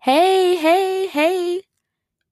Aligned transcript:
Hey, 0.00 0.56
hey, 0.56 1.06
hey. 1.08 1.62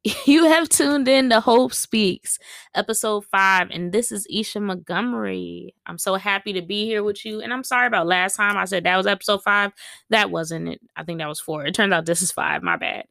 You 0.27 0.45
have 0.45 0.69
tuned 0.69 1.09
in 1.09 1.31
to 1.31 1.41
Hope 1.41 1.75
Speaks, 1.75 2.39
episode 2.75 3.25
five, 3.27 3.71
and 3.73 3.93
this 3.93 4.13
is 4.13 4.27
Isha 4.31 4.61
Montgomery. 4.61 5.75
I'm 5.85 5.99
so 5.99 6.15
happy 6.15 6.53
to 6.53 6.63
be 6.63 6.87
here 6.87 7.03
with 7.03 7.25
you, 7.25 7.41
and 7.41 7.53
I'm 7.53 7.65
sorry 7.65 7.89
about 7.89 8.07
last 8.07 8.37
time 8.37 8.57
I 8.57 8.67
said 8.67 8.85
that 8.85 8.97
was 8.97 9.07
episode 9.09 9.43
five. 9.43 9.73
That 10.11 10.31
wasn't 10.31 10.69
it. 10.69 10.81
I 10.95 11.03
think 11.03 11.19
that 11.19 11.29
was 11.29 11.41
four. 11.41 11.67
It 11.67 11.75
turns 11.75 11.93
out 11.93 12.07
this 12.07 12.23
is 12.23 12.31
five. 12.31 12.63
My 12.63 12.77
bad. 12.77 13.07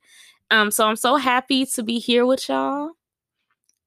Um, 0.51 0.71
so 0.71 0.87
I'm 0.87 0.95
so 0.95 1.17
happy 1.17 1.65
to 1.65 1.83
be 1.83 1.99
here 1.99 2.25
with 2.25 2.47
y'all. 2.47 2.91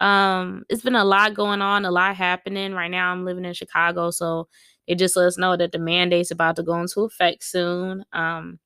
Um, 0.01 0.65
it's 0.69 0.83
been 0.83 0.95
a 0.95 1.05
lot 1.05 1.35
going 1.35 1.63
on, 1.63 1.87
a 1.87 1.91
lot 1.91 2.15
happening. 2.17 2.75
Right 2.75 2.91
now, 2.91 3.11
I'm 3.11 3.25
living 3.25 3.47
in 3.47 3.55
Chicago, 3.55 4.11
so 4.11 4.49
it 4.87 4.99
just 4.99 5.17
let 5.17 5.27
us 5.29 5.39
know 5.39 5.57
that 5.57 5.73
the 5.73 5.79
mandate's 5.79 6.31
about 6.31 6.57
to 6.57 6.63
go 6.63 6.79
into 6.81 7.03
effect 7.03 7.43
soon. 7.45 8.05
Um, 8.13 8.59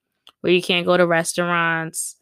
where 0.43 0.53
you 0.53 0.63
can't 0.63 0.87
go 0.87 0.97
to 0.97 1.07
restaurants, 1.07 2.17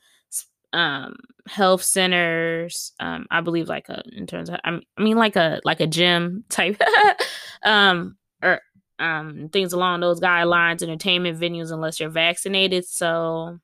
um, 0.73 1.17
health 1.49 1.83
centers. 1.83 2.93
Um, 3.01 3.27
I 3.31 3.41
believe 3.41 3.69
like 3.69 3.89
a 3.89 4.03
in 4.13 4.27
terms 4.27 4.49
of 4.49 4.59
I 4.65 4.79
mean 4.99 5.17
like 5.17 5.37
a 5.37 5.61
like 5.65 5.81
a 5.81 5.87
gym 5.87 6.45
type, 6.49 6.81
um, 7.65 8.17
or 8.43 8.61
um 8.99 9.49
things 9.53 9.73
along 9.73 10.01
those 10.01 10.21
guidelines. 10.21 10.83
Entertainment 10.83 11.41
venues 11.41 11.73
unless 11.73 11.99
you're 11.99 12.09
vaccinated. 12.11 12.87
So 12.87 13.59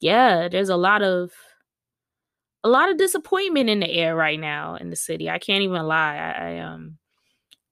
yeah, 0.00 0.48
there's 0.48 0.70
a 0.70 0.76
lot 0.76 1.02
of 1.02 1.32
a 2.62 2.68
lot 2.68 2.90
of 2.90 2.98
disappointment 2.98 3.70
in 3.70 3.80
the 3.80 3.90
air 3.90 4.14
right 4.14 4.38
now 4.38 4.76
in 4.76 4.90
the 4.90 4.96
city. 4.96 5.30
I 5.30 5.38
can't 5.38 5.62
even 5.62 5.82
lie. 5.82 6.16
I, 6.16 6.52
I 6.52 6.58
um 6.60 6.98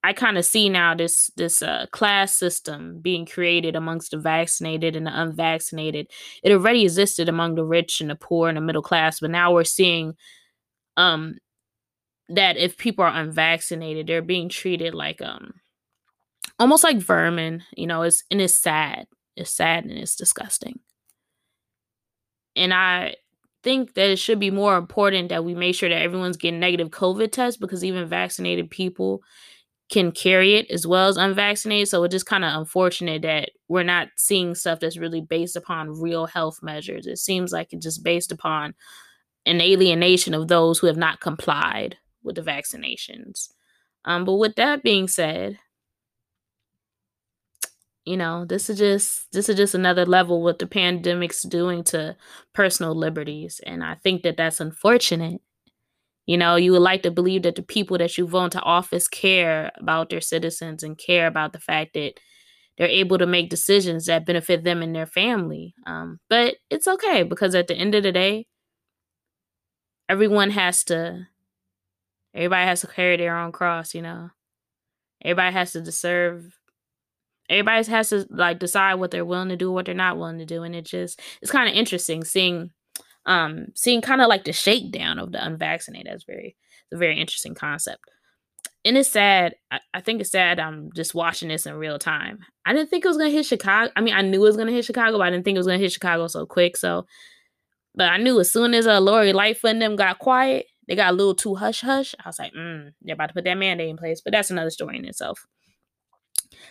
I 0.05 0.13
kind 0.13 0.39
of 0.39 0.45
see 0.45 0.69
now 0.69 0.95
this 0.95 1.31
this 1.37 1.61
uh, 1.61 1.87
class 1.91 2.35
system 2.35 3.01
being 3.01 3.27
created 3.27 3.75
amongst 3.75 4.13
the 4.13 4.19
vaccinated 4.19 4.95
and 4.95 5.07
the 5.07 5.21
unvaccinated. 5.21 6.09
It 6.43 6.53
already 6.53 6.83
existed 6.85 7.29
among 7.29 7.57
the 7.57 7.65
rich 7.65 8.01
and 8.01 8.11
the 8.11 8.15
poor 8.17 8.49
and 8.49 8.57
the 8.57 8.61
middle 8.63 8.83
class, 8.83 9.21
but 9.21 9.31
now 9.31 9.53
we're 9.53 9.65
seeing 9.65 10.15
um 10.97 11.39
that 12.31 12.57
if 12.59 12.79
people 12.79 13.05
are 13.05 13.21
unvaccinated, 13.21 14.07
they're 14.07 14.23
being 14.23 14.49
treated 14.49 14.95
like 14.95 15.23
um 15.23 15.55
almost 16.59 16.85
like 16.85 16.99
vermin. 16.99 17.63
You 17.77 17.87
know, 17.87 18.03
it's 18.03 18.23
and 18.31 18.41
it's 18.41 18.55
sad. 18.55 19.07
It's 19.37 19.51
sad 19.51 19.85
and 19.85 19.93
it's 19.99 20.17
disgusting. 20.17 20.81
And 22.57 22.75
I 22.75 23.17
think 23.63 23.95
that 23.95 24.11
it 24.11 24.19
should 24.19 24.41
be 24.41 24.51
more 24.51 24.77
important 24.77 25.29
that 25.29 25.45
we 25.45 25.55
make 25.55 25.75
sure 25.75 25.89
that 25.89 26.03
everyone's 26.03 26.37
getting 26.37 26.61
negative 26.61 26.91
COVID 26.91 27.33
tests 27.33 27.59
because 27.59 27.85
even 27.85 28.09
vaccinated 28.09 28.71
people 28.71 29.23
can 29.91 30.13
carry 30.13 30.55
it 30.55 30.71
as 30.71 30.87
well 30.87 31.09
as 31.09 31.17
unvaccinated. 31.17 31.89
So 31.89 32.05
it's 32.05 32.13
just 32.13 32.27
kind 32.27 32.45
of 32.45 32.55
unfortunate 32.55 33.23
that 33.23 33.51
we're 33.69 33.85
not 33.85 34.09
seeing 34.17 34.55
stuff 34.55 34.81
that's 34.81 34.99
really 34.99 35.21
based 35.23 35.57
upon 35.57 36.01
real 36.01 36.27
health 36.27 36.61
measures. 36.63 37.07
It 37.07 37.19
seems 37.19 37.53
like 37.53 37.73
it's 37.73 37.85
just 37.85 38.05
based 38.05 38.33
upon 38.33 38.75
an 39.47 39.61
alienation 39.61 40.35
of 40.35 40.49
those 40.49 40.79
who 40.79 40.87
have 40.89 40.97
not 40.97 41.21
complied 41.21 41.97
with 42.23 42.37
the 42.37 42.43
vaccinations. 42.43 43.49
Um, 44.05 44.25
but 44.25 44.35
with 44.35 44.57
that 44.57 44.83
being 44.83 45.09
said, 45.09 45.59
you 48.05 48.17
know, 48.17 48.45
this 48.47 48.71
is 48.71 48.79
just 48.79 49.31
this 49.33 49.49
is 49.49 49.57
just 49.57 49.75
another 49.75 50.07
level 50.07 50.43
what 50.43 50.59
the 50.59 50.67
pandemic's 50.67 51.43
doing 51.43 51.85
to 51.85 52.17
personal 52.55 52.95
liberties, 52.95 53.61
and 53.67 53.85
I 53.85 53.97
think 53.97 54.23
that 54.23 54.37
that's 54.39 54.61
unfortunate. 54.61 55.43
You 56.29 56.37
know, 56.37 56.57
you 56.57 56.73
would 56.73 56.83
like 56.83 57.05
to 57.05 57.11
believe 57.11 57.45
that 57.45 57.57
the 57.57 57.63
people 57.63 57.97
that 57.97 58.19
you 58.19 58.27
vote 58.27 58.45
into 58.45 58.61
office 58.61 59.09
care 59.09 59.73
about 59.77 60.11
their 60.11 60.21
citizens 60.21 60.83
and 60.83 60.99
care 60.99 61.27
about 61.27 61.55
the 61.55 61.59
fact 61.59 61.95
that 61.95 62.21
they're 62.77 62.87
able 62.87 63.17
to 63.17 63.27
make 63.27 63.49
decisions 63.49 64.05
that 64.05 64.27
benefit 64.27 64.63
them 64.63 64.83
and 64.83 64.95
their 64.95 65.07
family. 65.07 65.75
Um, 65.87 66.21
but 66.29 66.57
it's 66.69 66.87
okay 66.87 67.23
because 67.23 67.55
at 67.55 67.67
the 67.67 67.75
end 67.75 67.95
of 67.95 68.03
the 68.03 68.13
day, 68.13 68.47
everyone 70.07 70.51
has 70.51 70.85
to, 70.85 71.29
everybody 72.35 72.67
has 72.67 72.83
to 72.83 72.89
carry 72.89 73.17
their 73.17 73.39
own 73.39 73.51
cross, 73.51 73.95
you 73.95 74.03
know? 74.03 74.29
Everybody 75.25 75.55
has 75.55 75.73
to 75.73 75.81
deserve, 75.81 76.59
everybody 77.49 77.91
has 77.91 78.11
to 78.11 78.27
like 78.29 78.59
decide 78.59 78.97
what 78.97 79.13
they're 79.13 79.25
willing 79.25 79.49
to 79.49 79.57
do, 79.57 79.73
what 79.73 79.87
they're 79.87 79.95
not 79.95 80.19
willing 80.19 80.39
to 80.41 80.45
do. 80.45 80.63
And 80.63 80.77
it 80.77 80.85
just, 80.85 81.23
it's 81.41 81.51
kind 81.51 81.71
of 81.71 81.75
interesting 81.75 82.23
seeing 82.23 82.71
um, 83.29 83.67
seeing 83.75 84.01
kind 84.01 84.23
of 84.23 84.29
like 84.29 84.45
the 84.45 84.53
shakedown 84.53 85.19
of 85.19 85.33
the 85.33 85.45
unvaccinated. 85.45 86.11
That's 86.11 86.25
very, 86.25 86.57
a 86.93 86.97
very 86.97 87.21
interesting 87.21 87.55
concept. 87.55 88.03
And 88.85 88.97
it's 88.97 89.11
sad. 89.11 89.55
I, 89.71 89.81
I, 89.93 90.01
think 90.01 90.23
it's 90.23 90.31
sad. 90.31 90.59
I'm 90.59 90.91
just 90.95 91.15
watching 91.15 91.51
this 91.51 91.67
in 91.67 91.75
real 91.75 91.99
time. 91.99 92.39
I 92.65 92.73
didn't 92.73 92.89
think 92.89 93.05
it 93.05 93.09
was 93.09 93.19
gonna 93.19 93.29
hit 93.29 93.45
Chicago. 93.45 93.93
I 93.95 94.01
mean, 94.01 94.15
I 94.15 94.23
knew 94.23 94.39
it 94.39 94.49
was 94.49 94.57
gonna 94.57 94.73
hit 94.73 94.87
Chicago, 94.87 95.19
but 95.19 95.27
I 95.27 95.31
didn't 95.31 95.45
think 95.45 95.57
it 95.57 95.59
was 95.59 95.67
gonna 95.67 95.79
hit 95.79 95.93
Chicago 95.93 96.27
so 96.27 96.47
quick. 96.47 96.77
So, 96.77 97.07
but 97.95 98.09
I 98.09 98.17
knew 98.17 98.41
as 98.41 98.51
soon 98.51 98.73
as 98.73 98.87
uh, 98.87 99.01
Lori 99.01 99.35
Lightfoot 99.35 99.73
and 99.73 99.83
them 99.83 99.97
got 99.97 100.21
quiet, 100.21 100.67
they 100.87 100.97
got 100.97 101.13
a 101.13 101.17
little 101.17 101.35
too 101.35 101.55
hush 101.55 101.83
hush. 101.83 102.15
I 102.25 102.29
was 102.29 102.39
like, 102.39 102.55
mm, 102.55 102.93
they're 103.03 103.15
about 103.15 103.27
to 103.27 103.35
put 103.35 103.45
that 103.45 103.59
mandate 103.59 103.91
in 103.91 103.99
place. 103.99 104.23
But 104.23 104.33
that's 104.33 104.51
another 104.51 104.71
story 104.71 104.97
in 104.97 105.05
itself. 105.05 105.45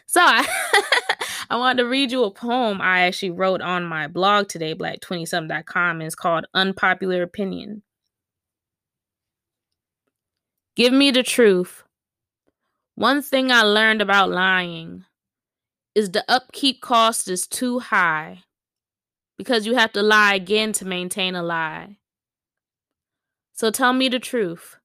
So 0.08 0.22
I, 0.22 0.48
I 1.50 1.56
wanted 1.56 1.84
to 1.84 1.90
read 1.90 2.12
you 2.12 2.24
a 2.24 2.32
poem 2.32 2.82
I 2.82 3.02
actually 3.02 3.32
wrote 3.32 3.62
on 3.62 3.86
my 3.86 4.08
blog 4.08 4.50
today, 4.50 4.76
black20something.com. 4.76 6.02
It's 6.02 6.16
called 6.16 6.46
Unpopular 6.54 7.24
Opinion. 7.24 7.84
Give 10.76 10.94
me 10.94 11.12
the 11.12 11.24
truth. 11.24 11.84
One 12.96 13.22
thing 13.22 13.52
I 13.52 13.62
learned 13.62 14.02
about 14.02 14.30
lying 14.30 15.06
is 15.96 16.12
the 16.12 16.26
upkeep 16.28 16.82
cost 16.82 17.28
is 17.28 17.48
too 17.48 17.80
high 17.80 18.44
because 19.38 19.66
you 19.66 19.76
have 19.76 19.94
to 19.94 20.04
lie 20.04 20.36
again 20.36 20.74
to 20.74 20.86
maintain 20.86 21.36
a 21.36 21.44
lie. 21.44 21.98
So 23.54 23.72
tell 23.72 23.94
me 23.94 24.10
the 24.10 24.20
truth 24.20 24.78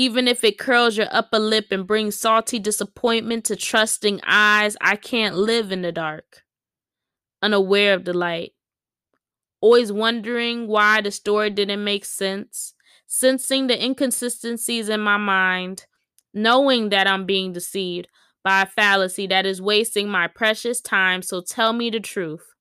even 0.00 0.26
if 0.26 0.42
it 0.44 0.56
curls 0.56 0.96
your 0.96 1.08
upper 1.10 1.38
lip 1.38 1.66
and 1.70 1.86
brings 1.86 2.16
salty 2.16 2.58
disappointment 2.58 3.44
to 3.44 3.54
trusting 3.54 4.18
eyes, 4.26 4.74
I 4.80 4.96
can't 4.96 5.36
live 5.36 5.70
in 5.70 5.82
the 5.82 5.92
dark, 5.92 6.42
unaware 7.42 7.92
of 7.92 8.06
the 8.06 8.14
light. 8.14 8.54
Always 9.60 9.92
wondering 9.92 10.68
why 10.68 11.02
the 11.02 11.10
story 11.10 11.50
didn't 11.50 11.84
make 11.84 12.06
sense, 12.06 12.72
sensing 13.06 13.66
the 13.66 13.84
inconsistencies 13.84 14.88
in 14.88 15.02
my 15.02 15.18
mind, 15.18 15.84
knowing 16.32 16.88
that 16.88 17.06
I'm 17.06 17.26
being 17.26 17.52
deceived 17.52 18.08
by 18.42 18.62
a 18.62 18.66
fallacy 18.66 19.26
that 19.26 19.44
is 19.44 19.60
wasting 19.60 20.08
my 20.08 20.28
precious 20.28 20.80
time, 20.80 21.20
so 21.20 21.42
tell 21.42 21.74
me 21.74 21.90
the 21.90 22.00
truth. 22.00 22.54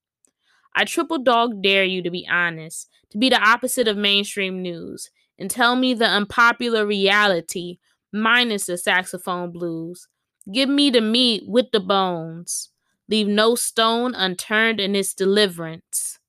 I 0.76 0.84
triple 0.84 1.20
dog 1.20 1.64
dare 1.64 1.86
you 1.86 2.04
to 2.04 2.12
be 2.12 2.28
honest, 2.30 2.90
to 3.12 3.18
be 3.18 3.30
the 3.30 3.42
opposite 3.42 3.88
of 3.88 3.96
mainstream 3.96 4.62
news 4.62 5.10
and 5.40 5.50
tell 5.50 5.76
me 5.76 5.94
the 5.94 6.06
unpopular 6.06 6.86
reality 6.86 7.80
minus 8.12 8.66
the 8.66 8.78
saxophone 8.78 9.52
blues. 9.52 10.08
Give 10.52 10.70
me 10.70 10.90
the 10.90 11.02
meat 11.02 11.44
with 11.48 11.72
the 11.72 11.80
bones. 11.80 12.70
Leave 13.08 13.28
no 13.28 13.56
stone 13.56 14.14
unturned 14.14 14.80
in 14.80 14.96
its 14.96 15.14
deliverance. 15.14 16.20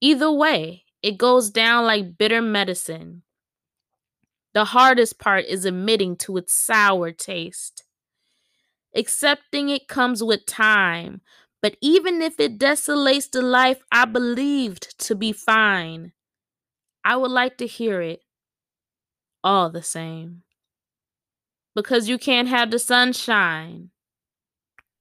Either 0.00 0.30
way, 0.30 0.84
it 1.02 1.16
goes 1.16 1.50
down 1.50 1.84
like 1.84 2.18
bitter 2.18 2.42
medicine. 2.42 3.22
The 4.54 4.66
hardest 4.66 5.18
part 5.18 5.44
is 5.46 5.64
admitting 5.64 6.16
to 6.16 6.36
its 6.36 6.52
sour 6.52 7.12
taste. 7.12 7.84
Accepting 8.94 9.68
it 9.68 9.86
comes 9.86 10.22
with 10.22 10.46
time, 10.46 11.20
but 11.62 11.76
even 11.80 12.22
if 12.22 12.40
it 12.40 12.58
desolates 12.58 13.30
the 13.30 13.42
life 13.42 13.82
I 13.92 14.04
believed 14.06 14.98
to 15.00 15.14
be 15.14 15.32
fine, 15.32 16.12
I 17.08 17.16
would 17.16 17.30
like 17.30 17.56
to 17.56 17.66
hear 17.66 18.02
it 18.02 18.20
all 19.42 19.70
the 19.70 19.82
same. 19.82 20.42
Because 21.74 22.06
you 22.06 22.18
can't 22.18 22.48
have 22.48 22.70
the 22.70 22.78
sunshine 22.78 23.88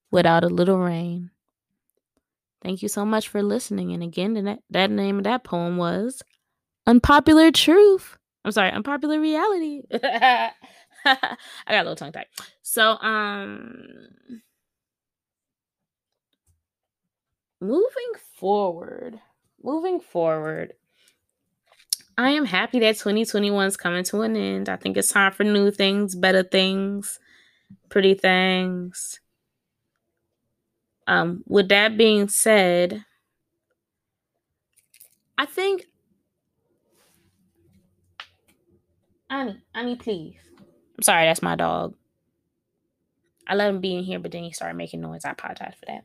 without 0.10 0.46
a 0.46 0.48
little 0.48 0.78
rain. 0.78 1.32
Thank 2.64 2.82
you 2.82 2.88
so 2.88 3.04
much 3.04 3.28
for 3.28 3.44
listening. 3.44 3.92
And 3.92 4.02
again, 4.02 4.58
that, 4.70 4.90
name 4.90 5.18
of 5.18 5.26
that 5.26 5.44
poem 5.44 5.76
was 5.76 6.24
Unpopular 6.86 7.52
Truth. 7.52 8.18
I'm 8.46 8.54
sorry, 8.54 8.72
Unpopular 8.72 9.20
Reality. 9.20 9.82
I 9.94 10.52
got 11.04 11.38
a 11.68 11.78
little 11.80 11.98
tongue 11.98 12.14
tied. 12.14 12.28
So, 12.62 12.92
um, 13.02 14.08
moving 17.60 18.14
forward, 18.40 19.20
moving 19.62 20.00
forward, 20.00 20.72
I 22.18 22.32
am 22.32 22.46
happy 22.46 22.80
that 22.80 22.96
2021 22.96 23.68
is 23.68 23.78
coming 23.78 24.04
to 24.06 24.22
an 24.22 24.36
end. 24.36 24.70
I 24.70 24.76
think 24.76 24.98
it's 24.98 25.12
time 25.12 25.32
for 25.32 25.44
new 25.44 25.70
things, 25.70 26.16
better 26.16 26.42
things, 26.42 27.20
pretty 27.90 28.16
things. 28.16 29.20
Um, 31.06 31.44
with 31.48 31.70
that 31.70 31.96
being 31.96 32.28
said, 32.28 33.06
I 35.38 35.46
think 35.46 35.86
Annie, 39.30 39.62
Annie, 39.76 39.96
please. 39.96 40.36
I'm 40.98 41.04
sorry, 41.04 41.26
that's 41.26 41.42
my 41.42 41.56
dog. 41.56 41.96
I 43.48 43.56
let 43.56 43.70
him 43.70 43.80
be 43.80 43.96
in 43.96 44.04
here, 44.04 44.20
but 44.20 44.32
then 44.32 44.44
he 44.44 44.52
started 44.52 44.76
making 44.76 45.02
noise. 45.02 45.24
I 45.24 45.32
apologize 45.32 45.76
for 45.80 45.86
that. 45.86 46.04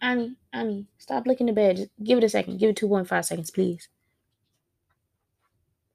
Annie, 0.00 0.36
Annie, 0.52 0.86
stop 0.98 1.26
licking 1.26 1.46
the 1.46 1.52
bed. 1.52 1.76
Just 1.76 1.90
give 2.02 2.18
it 2.18 2.24
a 2.24 2.28
second. 2.28 2.58
Give 2.58 2.70
it 2.70 2.76
2.5 2.76 3.24
seconds, 3.24 3.50
please. 3.50 3.88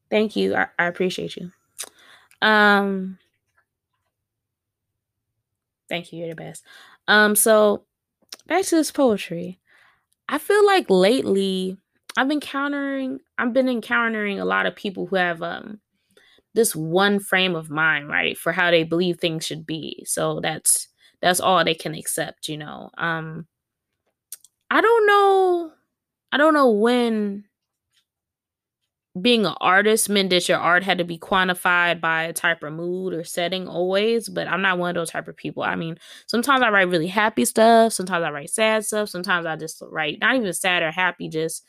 Thank 0.09 0.35
you. 0.35 0.55
I, 0.55 0.67
I 0.77 0.85
appreciate 0.85 1.35
you. 1.35 1.51
Um, 2.41 3.17
thank 5.89 6.11
you. 6.11 6.19
You're 6.19 6.29
the 6.29 6.35
best. 6.35 6.63
Um, 7.07 7.35
so 7.35 7.83
back 8.47 8.63
to 8.65 8.75
this 8.75 8.91
poetry. 8.91 9.59
I 10.27 10.37
feel 10.37 10.65
like 10.65 10.89
lately 10.89 11.77
I've 12.17 12.27
been 12.27 12.37
encountering 12.37 13.19
I've 13.37 13.53
been 13.53 13.69
encountering 13.69 14.39
a 14.39 14.45
lot 14.45 14.65
of 14.65 14.75
people 14.75 15.05
who 15.05 15.15
have 15.17 15.41
um 15.41 15.79
this 16.53 16.75
one 16.75 17.19
frame 17.19 17.55
of 17.55 17.69
mind, 17.69 18.07
right, 18.07 18.37
for 18.37 18.53
how 18.53 18.71
they 18.71 18.83
believe 18.83 19.19
things 19.19 19.45
should 19.45 19.65
be. 19.65 20.03
So 20.05 20.39
that's 20.39 20.87
that's 21.21 21.39
all 21.39 21.63
they 21.63 21.75
can 21.75 21.93
accept, 21.93 22.47
you 22.47 22.57
know. 22.57 22.89
Um 22.97 23.47
I 24.69 24.81
don't 24.81 25.05
know 25.07 25.71
I 26.31 26.37
don't 26.37 26.53
know 26.53 26.71
when 26.71 27.45
being 29.21 29.45
an 29.45 29.55
artist 29.61 30.09
meant 30.09 30.29
that 30.31 30.49
your 30.49 30.57
art 30.57 30.83
had 30.83 30.97
to 30.97 31.05
be 31.05 31.17
quantified 31.17 32.01
by 32.01 32.23
a 32.23 32.33
type 32.33 32.61
of 32.63 32.73
mood 32.73 33.13
or 33.13 33.23
setting 33.23 33.65
always, 33.65 34.27
but 34.27 34.45
I'm 34.47 34.61
not 34.61 34.77
one 34.77 34.89
of 34.89 34.95
those 34.95 35.09
type 35.11 35.29
of 35.29 35.37
people. 35.37 35.63
I 35.63 35.75
mean, 35.77 35.97
sometimes 36.27 36.61
I 36.61 36.69
write 36.69 36.89
really 36.89 37.07
happy 37.07 37.45
stuff, 37.45 37.93
sometimes 37.93 38.25
I 38.25 38.31
write 38.31 38.49
sad 38.49 38.83
stuff, 38.85 39.07
sometimes 39.07 39.45
I 39.45 39.55
just 39.55 39.81
write 39.89 40.17
not 40.19 40.35
even 40.35 40.51
sad 40.51 40.83
or 40.83 40.91
happy, 40.91 41.29
just 41.29 41.63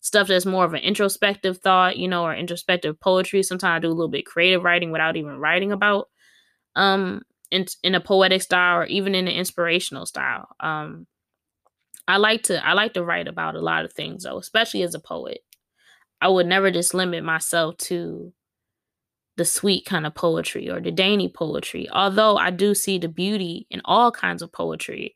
stuff 0.00 0.26
that's 0.26 0.46
more 0.46 0.64
of 0.64 0.74
an 0.74 0.80
introspective 0.80 1.58
thought, 1.58 1.98
you 1.98 2.08
know, 2.08 2.24
or 2.24 2.34
introspective 2.34 2.98
poetry. 2.98 3.44
Sometimes 3.44 3.78
I 3.78 3.80
do 3.80 3.88
a 3.88 3.90
little 3.90 4.08
bit 4.08 4.26
creative 4.26 4.64
writing 4.64 4.90
without 4.90 5.16
even 5.16 5.38
writing 5.38 5.70
about 5.70 6.08
um 6.76 7.22
in 7.50 7.66
in 7.82 7.94
a 7.94 8.00
poetic 8.00 8.42
style 8.42 8.80
or 8.80 8.86
even 8.86 9.14
in 9.14 9.28
an 9.28 9.34
inspirational 9.34 10.06
style. 10.06 10.48
Um 10.60 11.06
I 12.08 12.16
like 12.16 12.44
to 12.44 12.66
I 12.66 12.72
like 12.72 12.94
to 12.94 13.04
write 13.04 13.28
about 13.28 13.54
a 13.54 13.60
lot 13.60 13.84
of 13.84 13.92
things 13.92 14.24
though, 14.24 14.38
especially 14.38 14.82
as 14.82 14.94
a 14.94 14.98
poet. 15.00 15.40
I 16.20 16.28
would 16.28 16.46
never 16.46 16.70
just 16.70 16.94
limit 16.94 17.22
myself 17.22 17.76
to 17.78 18.32
the 19.36 19.44
sweet 19.44 19.84
kind 19.84 20.06
of 20.06 20.14
poetry 20.14 20.68
or 20.68 20.80
the 20.80 20.90
dainty 20.90 21.28
poetry. 21.28 21.88
Although 21.92 22.36
I 22.38 22.50
do 22.50 22.74
see 22.74 22.98
the 22.98 23.08
beauty 23.08 23.66
in 23.70 23.82
all 23.84 24.10
kinds 24.10 24.42
of 24.42 24.50
poetry, 24.50 25.14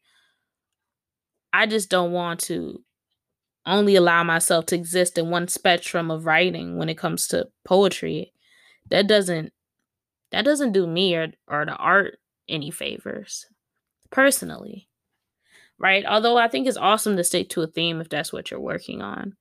I 1.52 1.66
just 1.66 1.90
don't 1.90 2.12
want 2.12 2.40
to 2.42 2.84
only 3.66 3.96
allow 3.96 4.22
myself 4.22 4.66
to 4.66 4.74
exist 4.74 5.18
in 5.18 5.30
one 5.30 5.48
spectrum 5.48 6.10
of 6.10 6.26
writing 6.26 6.76
when 6.76 6.88
it 6.88 6.98
comes 6.98 7.26
to 7.28 7.48
poetry. 7.64 8.32
That 8.90 9.06
doesn't 9.06 9.52
that 10.30 10.44
doesn't 10.44 10.72
do 10.72 10.86
me 10.86 11.14
or, 11.14 11.32
or 11.48 11.64
the 11.64 11.76
art 11.76 12.18
any 12.48 12.70
favors 12.70 13.46
personally. 14.10 14.88
Right? 15.78 16.04
Although 16.06 16.36
I 16.38 16.48
think 16.48 16.66
it's 16.66 16.76
awesome 16.76 17.16
to 17.16 17.24
stick 17.24 17.48
to 17.50 17.62
a 17.62 17.66
theme 17.66 18.00
if 18.00 18.08
that's 18.08 18.32
what 18.32 18.50
you're 18.50 18.60
working 18.60 19.02
on. 19.02 19.34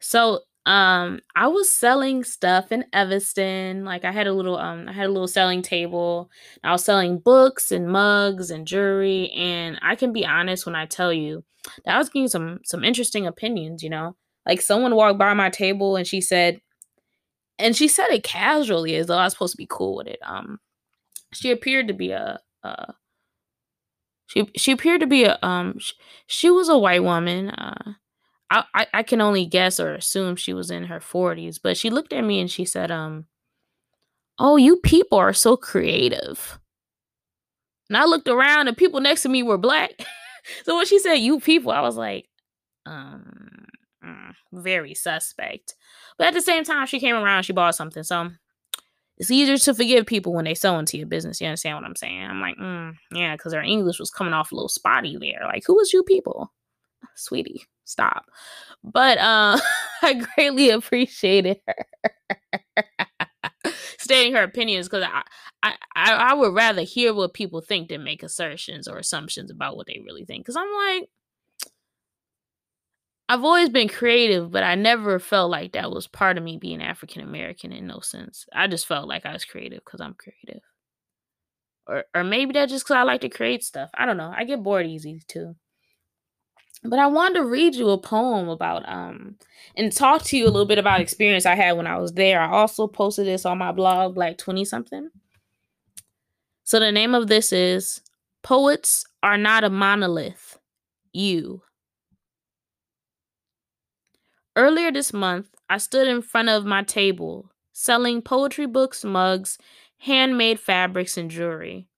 So 0.00 0.40
um 0.66 1.20
I 1.36 1.46
was 1.48 1.70
selling 1.72 2.24
stuff 2.24 2.72
in 2.72 2.84
Evanston. 2.92 3.84
Like 3.84 4.04
I 4.04 4.12
had 4.12 4.26
a 4.26 4.32
little 4.32 4.56
um 4.56 4.88
I 4.88 4.92
had 4.92 5.06
a 5.06 5.12
little 5.12 5.28
selling 5.28 5.62
table. 5.62 6.30
I 6.62 6.72
was 6.72 6.84
selling 6.84 7.18
books 7.18 7.70
and 7.72 7.88
mugs 7.88 8.50
and 8.50 8.66
jewelry 8.66 9.30
and 9.32 9.78
I 9.82 9.94
can 9.94 10.12
be 10.12 10.24
honest 10.26 10.66
when 10.66 10.74
I 10.74 10.86
tell 10.86 11.12
you 11.12 11.44
that 11.84 11.94
I 11.94 11.98
was 11.98 12.08
getting 12.08 12.28
some 12.28 12.60
some 12.64 12.84
interesting 12.84 13.26
opinions, 13.26 13.82
you 13.82 13.90
know. 13.90 14.16
Like 14.46 14.60
someone 14.62 14.94
walked 14.94 15.18
by 15.18 15.34
my 15.34 15.50
table 15.50 15.96
and 15.96 16.06
she 16.06 16.20
said 16.20 16.60
and 17.58 17.76
she 17.76 17.88
said 17.88 18.08
it 18.10 18.24
casually 18.24 18.96
as 18.96 19.06
though 19.06 19.18
I 19.18 19.24
was 19.24 19.32
supposed 19.34 19.52
to 19.52 19.58
be 19.58 19.66
cool 19.68 19.96
with 19.96 20.06
it. 20.08 20.18
Um 20.24 20.58
she 21.32 21.50
appeared 21.50 21.88
to 21.88 21.94
be 21.94 22.12
a 22.12 22.40
uh 22.64 22.92
she 24.34 24.50
she 24.56 24.72
appeared 24.72 25.00
to 25.00 25.06
be 25.06 25.24
a 25.24 25.38
um 25.42 25.78
she, 25.78 25.94
she 26.26 26.50
was 26.50 26.68
a 26.68 26.78
white 26.78 27.02
woman. 27.02 27.50
Uh 27.50 27.94
I, 28.50 28.86
I, 28.94 29.02
can 29.02 29.20
only 29.20 29.46
guess 29.46 29.80
or 29.80 29.94
assume 29.94 30.36
she 30.36 30.52
was 30.52 30.70
in 30.70 30.84
her 30.84 31.00
40s, 31.00 31.58
but 31.60 31.76
she 31.76 31.90
looked 31.90 32.12
at 32.12 32.22
me 32.22 32.38
and 32.38 32.48
she 32.48 32.64
said, 32.64 32.90
um, 32.90 33.26
Oh, 34.38 34.56
you 34.56 34.76
people 34.76 35.18
are 35.18 35.32
so 35.32 35.56
creative. 35.56 36.58
And 37.88 37.96
I 37.96 38.04
looked 38.04 38.28
around 38.28 38.68
and 38.68 38.76
people 38.76 39.00
next 39.00 39.22
to 39.22 39.28
me 39.28 39.42
were 39.42 39.58
black. 39.58 39.90
so 40.64 40.76
when 40.76 40.86
she 40.86 40.98
said 40.98 41.14
you 41.14 41.40
people, 41.40 41.72
I 41.72 41.80
was 41.80 41.96
like, 41.96 42.28
um, 42.86 43.66
mm, 44.04 44.32
very 44.52 44.94
suspect. 44.94 45.74
But 46.18 46.28
at 46.28 46.34
the 46.34 46.40
same 46.40 46.64
time, 46.64 46.86
she 46.86 47.00
came 47.00 47.16
around, 47.16 47.44
she 47.44 47.52
bought 47.52 47.74
something. 47.74 48.02
So 48.02 48.30
it's 49.18 49.30
easier 49.30 49.56
to 49.56 49.74
forgive 49.74 50.06
people 50.06 50.32
when 50.32 50.44
they 50.44 50.54
sell 50.54 50.78
into 50.78 50.98
your 50.98 51.06
business. 51.06 51.40
You 51.40 51.46
understand 51.46 51.76
what 51.76 51.84
I'm 51.84 51.96
saying? 51.96 52.24
I'm 52.24 52.40
like, 52.40 52.56
mm, 52.56 52.94
yeah, 53.12 53.36
because 53.36 53.52
her 53.52 53.62
English 53.62 54.00
was 54.00 54.10
coming 54.10 54.34
off 54.34 54.52
a 54.52 54.54
little 54.54 54.68
spotty 54.68 55.16
there. 55.18 55.46
Like, 55.46 55.64
who 55.66 55.76
was 55.76 55.92
you 55.92 56.02
people? 56.02 56.52
Sweetie 57.14 57.64
stop. 57.84 58.26
But 58.82 59.18
uh, 59.18 59.58
I 60.02 60.14
greatly 60.34 60.70
appreciated 60.70 61.60
her 61.66 61.86
stating 63.98 64.34
her 64.34 64.42
opinions 64.42 64.88
because 64.88 65.04
I, 65.04 65.22
I 65.62 65.74
I 65.94 66.34
would 66.34 66.54
rather 66.54 66.82
hear 66.82 67.14
what 67.14 67.34
people 67.34 67.60
think 67.60 67.88
than 67.88 68.04
make 68.04 68.22
assertions 68.22 68.88
or 68.88 68.98
assumptions 68.98 69.50
about 69.50 69.76
what 69.76 69.86
they 69.86 70.00
really 70.04 70.24
think. 70.24 70.44
Because 70.44 70.56
I'm 70.56 70.72
like, 70.72 71.08
I've 73.28 73.42
always 73.44 73.70
been 73.70 73.88
creative, 73.88 74.50
but 74.50 74.62
I 74.62 74.74
never 74.74 75.18
felt 75.18 75.50
like 75.50 75.72
that 75.72 75.90
was 75.90 76.06
part 76.06 76.36
of 76.36 76.44
me 76.44 76.58
being 76.58 76.82
African 76.82 77.22
American 77.22 77.72
in 77.72 77.86
no 77.86 78.00
sense. 78.00 78.46
I 78.52 78.66
just 78.66 78.86
felt 78.86 79.08
like 79.08 79.24
I 79.24 79.32
was 79.32 79.44
creative 79.44 79.82
because 79.84 80.00
I'm 80.00 80.14
creative. 80.14 80.62
Or, 81.86 82.04
or 82.14 82.24
maybe 82.24 82.52
that's 82.52 82.72
just 82.72 82.84
because 82.84 82.96
I 82.96 83.02
like 83.02 83.22
to 83.22 83.28
create 83.28 83.62
stuff. 83.62 83.90
I 83.94 84.06
don't 84.06 84.16
know. 84.16 84.32
I 84.34 84.44
get 84.44 84.62
bored 84.62 84.86
easy 84.86 85.22
too. 85.26 85.54
But 86.82 86.98
I 86.98 87.06
wanted 87.06 87.36
to 87.36 87.46
read 87.46 87.74
you 87.74 87.88
a 87.90 87.98
poem 87.98 88.48
about 88.50 88.86
um 88.86 89.36
and 89.74 89.90
talk 89.90 90.22
to 90.24 90.36
you 90.36 90.44
a 90.44 90.52
little 90.52 90.66
bit 90.66 90.78
about 90.78 91.00
experience 91.00 91.46
I 91.46 91.54
had 91.54 91.78
when 91.78 91.86
I 91.86 91.96
was 91.98 92.12
there. 92.12 92.40
I 92.42 92.50
also 92.50 92.86
posted 92.86 93.26
this 93.26 93.46
on 93.46 93.56
my 93.56 93.72
blog, 93.72 94.14
Black 94.14 94.36
20 94.36 94.66
something. 94.66 95.08
So 96.64 96.78
the 96.78 96.92
name 96.92 97.14
of 97.14 97.28
this 97.28 97.52
is 97.52 98.02
Poets 98.42 99.06
Are 99.22 99.38
Not 99.38 99.64
a 99.64 99.70
Monolith. 99.70 100.58
You. 101.12 101.62
Earlier 104.56 104.92
this 104.92 105.12
month, 105.12 105.48
I 105.68 105.78
stood 105.78 106.06
in 106.06 106.22
front 106.22 106.48
of 106.48 106.64
my 106.64 106.82
table 106.82 107.50
selling 107.72 108.22
poetry 108.22 108.66
books, 108.66 109.04
mugs, 109.04 109.58
handmade 109.98 110.60
fabrics, 110.60 111.16
and 111.16 111.30
jewelry. 111.30 111.88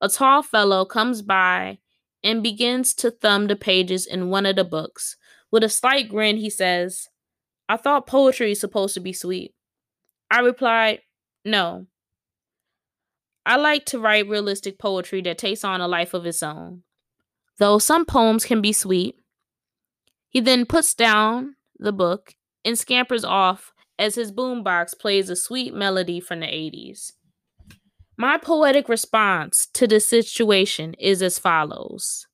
A 0.00 0.08
tall 0.08 0.42
fellow 0.42 0.84
comes 0.84 1.20
by 1.20 1.78
and 2.22 2.42
begins 2.42 2.94
to 2.94 3.10
thumb 3.10 3.48
the 3.48 3.56
pages 3.56 4.06
in 4.06 4.30
one 4.30 4.46
of 4.46 4.56
the 4.56 4.64
books. 4.64 5.16
With 5.50 5.64
a 5.64 5.68
slight 5.68 6.08
grin, 6.08 6.36
he 6.36 6.48
says, 6.50 7.08
I 7.68 7.76
thought 7.76 8.06
poetry 8.06 8.52
is 8.52 8.60
supposed 8.60 8.94
to 8.94 9.00
be 9.00 9.12
sweet. 9.12 9.54
I 10.30 10.40
replied, 10.40 11.00
No. 11.44 11.86
I 13.44 13.56
like 13.56 13.84
to 13.86 13.98
write 13.98 14.28
realistic 14.28 14.78
poetry 14.78 15.22
that 15.22 15.38
takes 15.38 15.64
on 15.64 15.80
a 15.80 15.88
life 15.88 16.14
of 16.14 16.26
its 16.26 16.42
own, 16.42 16.82
though 17.58 17.78
some 17.78 18.04
poems 18.04 18.44
can 18.44 18.60
be 18.60 18.72
sweet. 18.72 19.16
He 20.28 20.40
then 20.40 20.66
puts 20.66 20.94
down 20.94 21.55
the 21.78 21.92
book 21.92 22.34
and 22.64 22.78
scampers 22.78 23.24
off 23.24 23.72
as 23.98 24.14
his 24.14 24.32
boombox 24.32 24.98
plays 24.98 25.30
a 25.30 25.36
sweet 25.36 25.74
melody 25.74 26.20
from 26.20 26.40
the 26.40 26.46
80s. 26.46 27.12
My 28.16 28.38
poetic 28.38 28.88
response 28.88 29.66
to 29.74 29.86
the 29.86 30.00
situation 30.00 30.94
is 30.94 31.22
as 31.22 31.38
follows. 31.38 32.26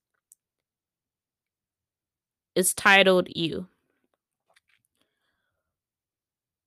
It's 2.54 2.74
titled 2.74 3.28
You. 3.34 3.66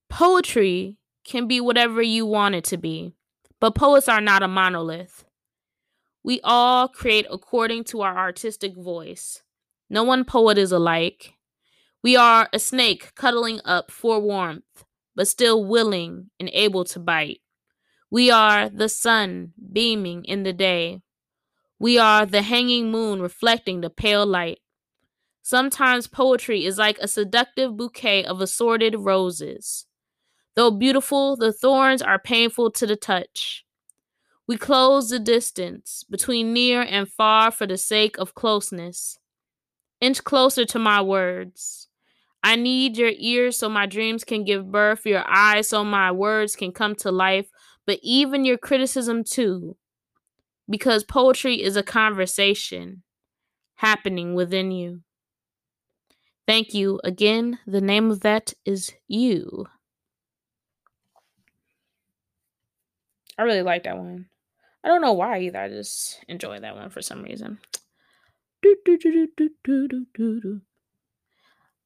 Poetry 0.09 0.97
can 1.25 1.47
be 1.47 1.59
whatever 1.59 2.01
you 2.01 2.25
want 2.25 2.55
it 2.55 2.63
to 2.65 2.77
be, 2.77 3.13
but 3.59 3.75
poets 3.75 4.07
are 4.07 4.21
not 4.21 4.43
a 4.43 4.47
monolith. 4.47 5.25
We 6.23 6.39
all 6.43 6.87
create 6.87 7.27
according 7.29 7.83
to 7.85 8.01
our 8.01 8.17
artistic 8.17 8.75
voice. 8.75 9.43
No 9.89 10.03
one 10.03 10.25
poet 10.25 10.57
is 10.57 10.71
alike. 10.71 11.33
We 12.05 12.15
are 12.15 12.47
a 12.53 12.59
snake 12.59 13.15
cuddling 13.15 13.61
up 13.65 13.89
for 13.89 14.19
warmth, 14.19 14.85
but 15.15 15.27
still 15.27 15.65
willing 15.65 16.29
and 16.39 16.51
able 16.53 16.83
to 16.83 16.99
bite. 16.99 17.41
We 18.11 18.29
are 18.29 18.69
the 18.69 18.89
sun 18.89 19.53
beaming 19.73 20.23
in 20.25 20.43
the 20.43 20.53
day. 20.53 21.01
We 21.79 21.97
are 21.97 22.27
the 22.27 22.43
hanging 22.43 22.91
moon 22.91 23.23
reflecting 23.23 23.81
the 23.81 23.89
pale 23.89 24.23
light. 24.23 24.59
Sometimes 25.41 26.05
poetry 26.05 26.63
is 26.63 26.77
like 26.77 26.99
a 26.99 27.07
seductive 27.07 27.75
bouquet 27.75 28.23
of 28.23 28.39
assorted 28.39 28.97
roses. 28.99 29.87
Though 30.55 30.69
beautiful, 30.69 31.35
the 31.35 31.51
thorns 31.51 32.03
are 32.03 32.19
painful 32.19 32.69
to 32.73 32.85
the 32.85 32.95
touch. 32.95 33.65
We 34.45 34.57
close 34.57 35.09
the 35.09 35.17
distance 35.17 36.05
between 36.07 36.53
near 36.53 36.83
and 36.83 37.09
far 37.09 37.49
for 37.49 37.65
the 37.65 37.77
sake 37.77 38.19
of 38.19 38.35
closeness. 38.35 39.17
Inch 39.99 40.23
closer 40.23 40.65
to 40.65 40.77
my 40.77 41.01
words. 41.01 41.87
I 42.45 42.55
need 42.55 42.97
your 42.97 43.11
ears 43.17 43.57
so 43.57 43.69
my 43.69 43.87
dreams 43.87 44.23
can 44.23 44.45
give 44.45 44.71
birth, 44.71 45.05
your 45.07 45.25
eyes 45.27 45.69
so 45.69 45.83
my 45.83 46.11
words 46.11 46.55
can 46.55 46.71
come 46.71 46.95
to 46.97 47.11
life, 47.11 47.49
but 47.87 47.99
even 48.03 48.45
your 48.45 48.59
criticism 48.59 49.23
too, 49.23 49.77
because 50.69 51.03
poetry 51.03 51.61
is 51.63 51.75
a 51.77 51.83
conversation. 51.83 53.03
happening 53.77 54.35
within 54.35 54.71
you. 54.71 55.01
Thank 56.47 56.73
you. 56.73 56.99
Again, 57.03 57.59
the 57.67 57.81
name 57.81 58.11
of 58.11 58.21
that 58.21 58.53
is 58.65 58.93
you. 59.07 59.67
I 63.37 63.43
really 63.43 63.63
like 63.63 63.83
that 63.83 63.97
one. 63.97 64.27
I 64.83 64.89
don't 64.89 65.01
know 65.01 65.13
why 65.13 65.39
either. 65.41 65.59
I 65.59 65.69
just 65.69 66.23
enjoy 66.27 66.59
that 66.59 66.75
one 66.75 66.89
for 66.89 67.01
some 67.01 67.23
reason. 67.23 67.59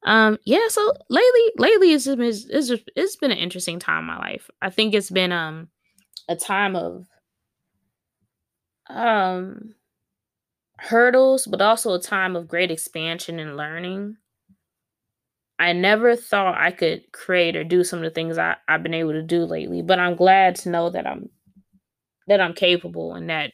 Um, 0.05 0.37
yeah, 0.45 0.67
so 0.69 0.93
lately 1.09 1.41
lately 1.57 1.93
it's 1.93 2.07
it's, 2.07 2.71
it's 2.95 3.15
been 3.17 3.31
an 3.31 3.37
interesting 3.37 3.79
time 3.79 3.99
in 3.99 4.05
my 4.05 4.17
life. 4.17 4.49
I 4.61 4.69
think 4.69 4.93
it's 4.93 5.09
been 5.09 5.31
um 5.31 5.69
a 6.27 6.35
time 6.35 6.75
of 6.75 7.05
um 8.89 9.75
hurdles, 10.77 11.45
but 11.45 11.61
also 11.61 11.93
a 11.93 12.01
time 12.01 12.35
of 12.35 12.47
great 12.47 12.71
expansion 12.71 13.39
and 13.39 13.57
learning. 13.57 14.17
I 15.59 15.73
never 15.73 16.15
thought 16.15 16.57
I 16.57 16.71
could 16.71 17.11
create 17.11 17.57
or 17.57 17.65
do 17.65 17.83
some 17.83 17.99
of 17.99 18.03
the 18.03 18.09
things 18.11 18.37
I, 18.37 18.55
I've 18.69 18.81
been 18.81 18.93
able 18.93 19.11
to 19.11 19.21
do 19.21 19.43
lately, 19.43 19.81
but 19.81 19.99
I'm 19.99 20.15
glad 20.15 20.55
to 20.57 20.69
know 20.69 20.89
that 20.89 21.05
I'm 21.05 21.29
that 22.27 22.39
I'm 22.39 22.53
capable 22.53 23.13
and 23.13 23.29
that 23.29 23.51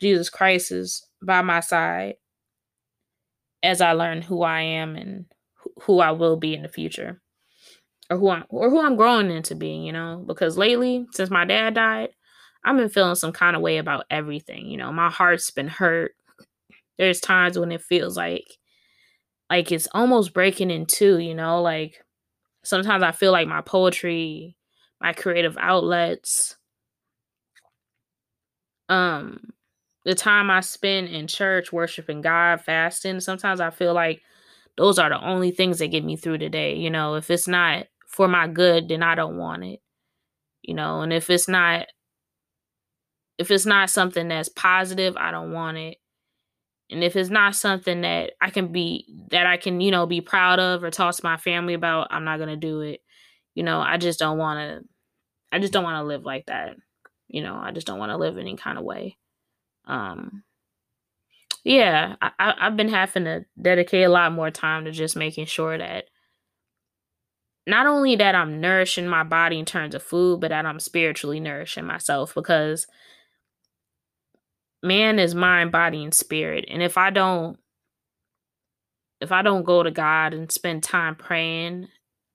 Jesus 0.00 0.30
Christ 0.30 0.70
is 0.70 1.04
by 1.22 1.42
my 1.42 1.60
side 1.60 2.14
as 3.62 3.80
I 3.80 3.92
learn 3.92 4.22
who 4.22 4.42
I 4.42 4.60
am 4.60 4.96
and 4.96 5.26
who 5.82 6.00
I 6.00 6.10
will 6.12 6.36
be 6.36 6.54
in 6.54 6.62
the 6.62 6.68
future. 6.68 7.20
Or 8.10 8.18
who 8.18 8.30
I'm 8.30 8.44
or 8.50 8.70
who 8.70 8.80
I'm 8.80 8.96
growing 8.96 9.30
into 9.30 9.54
being, 9.54 9.84
you 9.84 9.92
know, 9.92 10.24
because 10.26 10.58
lately, 10.58 11.06
since 11.12 11.30
my 11.30 11.44
dad 11.44 11.74
died, 11.74 12.10
I've 12.64 12.76
been 12.76 12.88
feeling 12.90 13.14
some 13.16 13.32
kind 13.32 13.56
of 13.56 13.62
way 13.62 13.78
about 13.78 14.04
everything. 14.10 14.66
You 14.68 14.78
know, 14.78 14.92
my 14.92 15.10
heart's 15.10 15.50
been 15.50 15.68
hurt. 15.68 16.12
There's 16.98 17.20
times 17.20 17.58
when 17.58 17.72
it 17.72 17.82
feels 17.82 18.16
like 18.16 18.46
like 19.50 19.70
it's 19.72 19.88
almost 19.92 20.32
breaking 20.32 20.70
in 20.70 20.86
two, 20.86 21.18
you 21.18 21.34
know, 21.34 21.60
like 21.62 22.02
sometimes 22.64 23.02
I 23.02 23.12
feel 23.12 23.32
like 23.32 23.48
my 23.48 23.62
poetry, 23.62 24.56
my 25.00 25.12
creative 25.12 25.56
outlets, 25.60 26.56
um 28.88 29.38
the 30.04 30.14
time 30.14 30.50
I 30.50 30.60
spend 30.60 31.08
in 31.08 31.28
church 31.28 31.72
worshiping 31.72 32.22
God, 32.22 32.60
fasting, 32.60 33.20
sometimes 33.20 33.60
I 33.60 33.70
feel 33.70 33.94
like 33.94 34.22
those 34.76 34.98
are 34.98 35.08
the 35.08 35.22
only 35.22 35.50
things 35.50 35.78
that 35.78 35.88
get 35.88 36.04
me 36.04 36.16
through 36.16 36.38
the 36.38 36.48
day. 36.48 36.76
You 36.76 36.90
know, 36.90 37.14
if 37.16 37.30
it's 37.30 37.48
not 37.48 37.86
for 38.08 38.28
my 38.28 38.48
good, 38.48 38.88
then 38.88 39.02
I 39.02 39.14
don't 39.14 39.36
want 39.36 39.64
it. 39.64 39.80
You 40.62 40.74
know, 40.74 41.00
and 41.00 41.12
if 41.12 41.30
it's 41.30 41.48
not 41.48 41.86
if 43.38 43.50
it's 43.50 43.66
not 43.66 43.90
something 43.90 44.28
that's 44.28 44.48
positive, 44.48 45.16
I 45.16 45.30
don't 45.30 45.52
want 45.52 45.76
it. 45.76 45.96
And 46.90 47.02
if 47.02 47.16
it's 47.16 47.30
not 47.30 47.54
something 47.54 48.02
that 48.02 48.32
I 48.40 48.50
can 48.50 48.70
be 48.70 49.06
that 49.30 49.46
I 49.46 49.56
can, 49.56 49.80
you 49.80 49.90
know, 49.90 50.06
be 50.06 50.20
proud 50.20 50.60
of 50.60 50.84
or 50.84 50.90
talk 50.90 51.16
to 51.16 51.24
my 51.24 51.38
family 51.38 51.74
about, 51.74 52.08
I'm 52.10 52.24
not 52.24 52.36
going 52.36 52.50
to 52.50 52.56
do 52.56 52.82
it. 52.82 53.00
You 53.54 53.62
know, 53.62 53.80
I 53.80 53.96
just 53.96 54.18
don't 54.18 54.38
want 54.38 54.58
to 54.58 54.88
I 55.50 55.58
just 55.58 55.72
don't 55.72 55.84
want 55.84 56.02
to 56.02 56.06
live 56.06 56.24
like 56.24 56.46
that. 56.46 56.76
You 57.28 57.42
know, 57.42 57.56
I 57.56 57.72
just 57.72 57.86
don't 57.86 57.98
want 57.98 58.10
to 58.10 58.18
live 58.18 58.38
any 58.38 58.56
kind 58.56 58.78
of 58.78 58.84
way. 58.84 59.16
Um 59.86 60.44
yeah, 61.64 62.16
I, 62.20 62.54
I've 62.60 62.76
been 62.76 62.88
having 62.88 63.24
to 63.24 63.44
dedicate 63.60 64.04
a 64.04 64.08
lot 64.08 64.32
more 64.32 64.50
time 64.50 64.84
to 64.84 64.90
just 64.90 65.16
making 65.16 65.46
sure 65.46 65.78
that 65.78 66.06
not 67.66 67.86
only 67.86 68.16
that 68.16 68.34
I'm 68.34 68.60
nourishing 68.60 69.06
my 69.06 69.22
body 69.22 69.58
in 69.58 69.64
terms 69.64 69.94
of 69.94 70.02
food, 70.02 70.40
but 70.40 70.48
that 70.48 70.66
I'm 70.66 70.80
spiritually 70.80 71.38
nourishing 71.38 71.84
myself 71.86 72.34
because 72.34 72.86
man 74.82 75.18
is 75.18 75.34
mind, 75.34 75.70
body, 75.70 76.02
and 76.02 76.12
spirit. 76.12 76.64
And 76.68 76.82
if 76.82 76.98
I 76.98 77.10
don't 77.10 77.58
if 79.20 79.30
I 79.30 79.42
don't 79.42 79.62
go 79.64 79.84
to 79.84 79.90
God 79.92 80.34
and 80.34 80.50
spend 80.50 80.82
time 80.82 81.14
praying, 81.14 81.86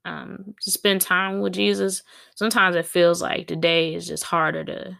um, 0.06 0.56
to 0.62 0.72
spend 0.72 1.02
time 1.02 1.42
with 1.42 1.52
Jesus, 1.52 2.02
sometimes 2.36 2.78
it 2.78 2.86
feels 2.86 3.22
like 3.22 3.48
the 3.48 3.58
day 3.58 3.94
is 3.94 4.08
just 4.08 4.24
harder 4.24 4.64
to 4.64 4.98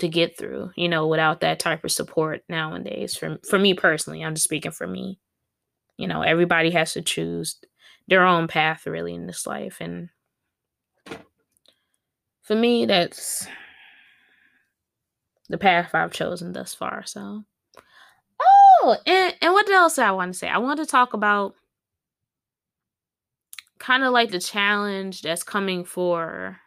to 0.00 0.08
get 0.08 0.36
through, 0.36 0.70
you 0.76 0.88
know, 0.88 1.06
without 1.06 1.40
that 1.40 1.58
type 1.58 1.84
of 1.84 1.92
support 1.92 2.42
nowadays. 2.48 3.16
For 3.16 3.38
for 3.48 3.58
me 3.58 3.74
personally, 3.74 4.24
I'm 4.24 4.34
just 4.34 4.44
speaking 4.44 4.72
for 4.72 4.86
me. 4.86 5.18
You 5.96 6.08
know, 6.08 6.22
everybody 6.22 6.70
has 6.70 6.94
to 6.94 7.02
choose 7.02 7.56
their 8.08 8.24
own 8.24 8.48
path 8.48 8.86
really 8.86 9.14
in 9.14 9.26
this 9.26 9.46
life 9.46 9.76
and 9.80 10.08
for 12.42 12.56
me 12.56 12.84
that's 12.84 13.46
the 15.48 15.58
path 15.58 15.94
I've 15.94 16.12
chosen 16.12 16.52
thus 16.52 16.74
far. 16.74 17.04
So 17.04 17.44
Oh, 18.82 18.96
and, 19.06 19.34
and 19.42 19.52
what 19.52 19.68
else 19.70 19.98
I 19.98 20.10
want 20.10 20.32
to 20.32 20.38
say? 20.38 20.48
I 20.48 20.58
want 20.58 20.80
to 20.80 20.86
talk 20.86 21.12
about 21.12 21.54
kind 23.78 24.04
of 24.04 24.12
like 24.12 24.30
the 24.30 24.40
challenge 24.40 25.22
that's 25.22 25.42
coming 25.42 25.84
for 25.84 26.58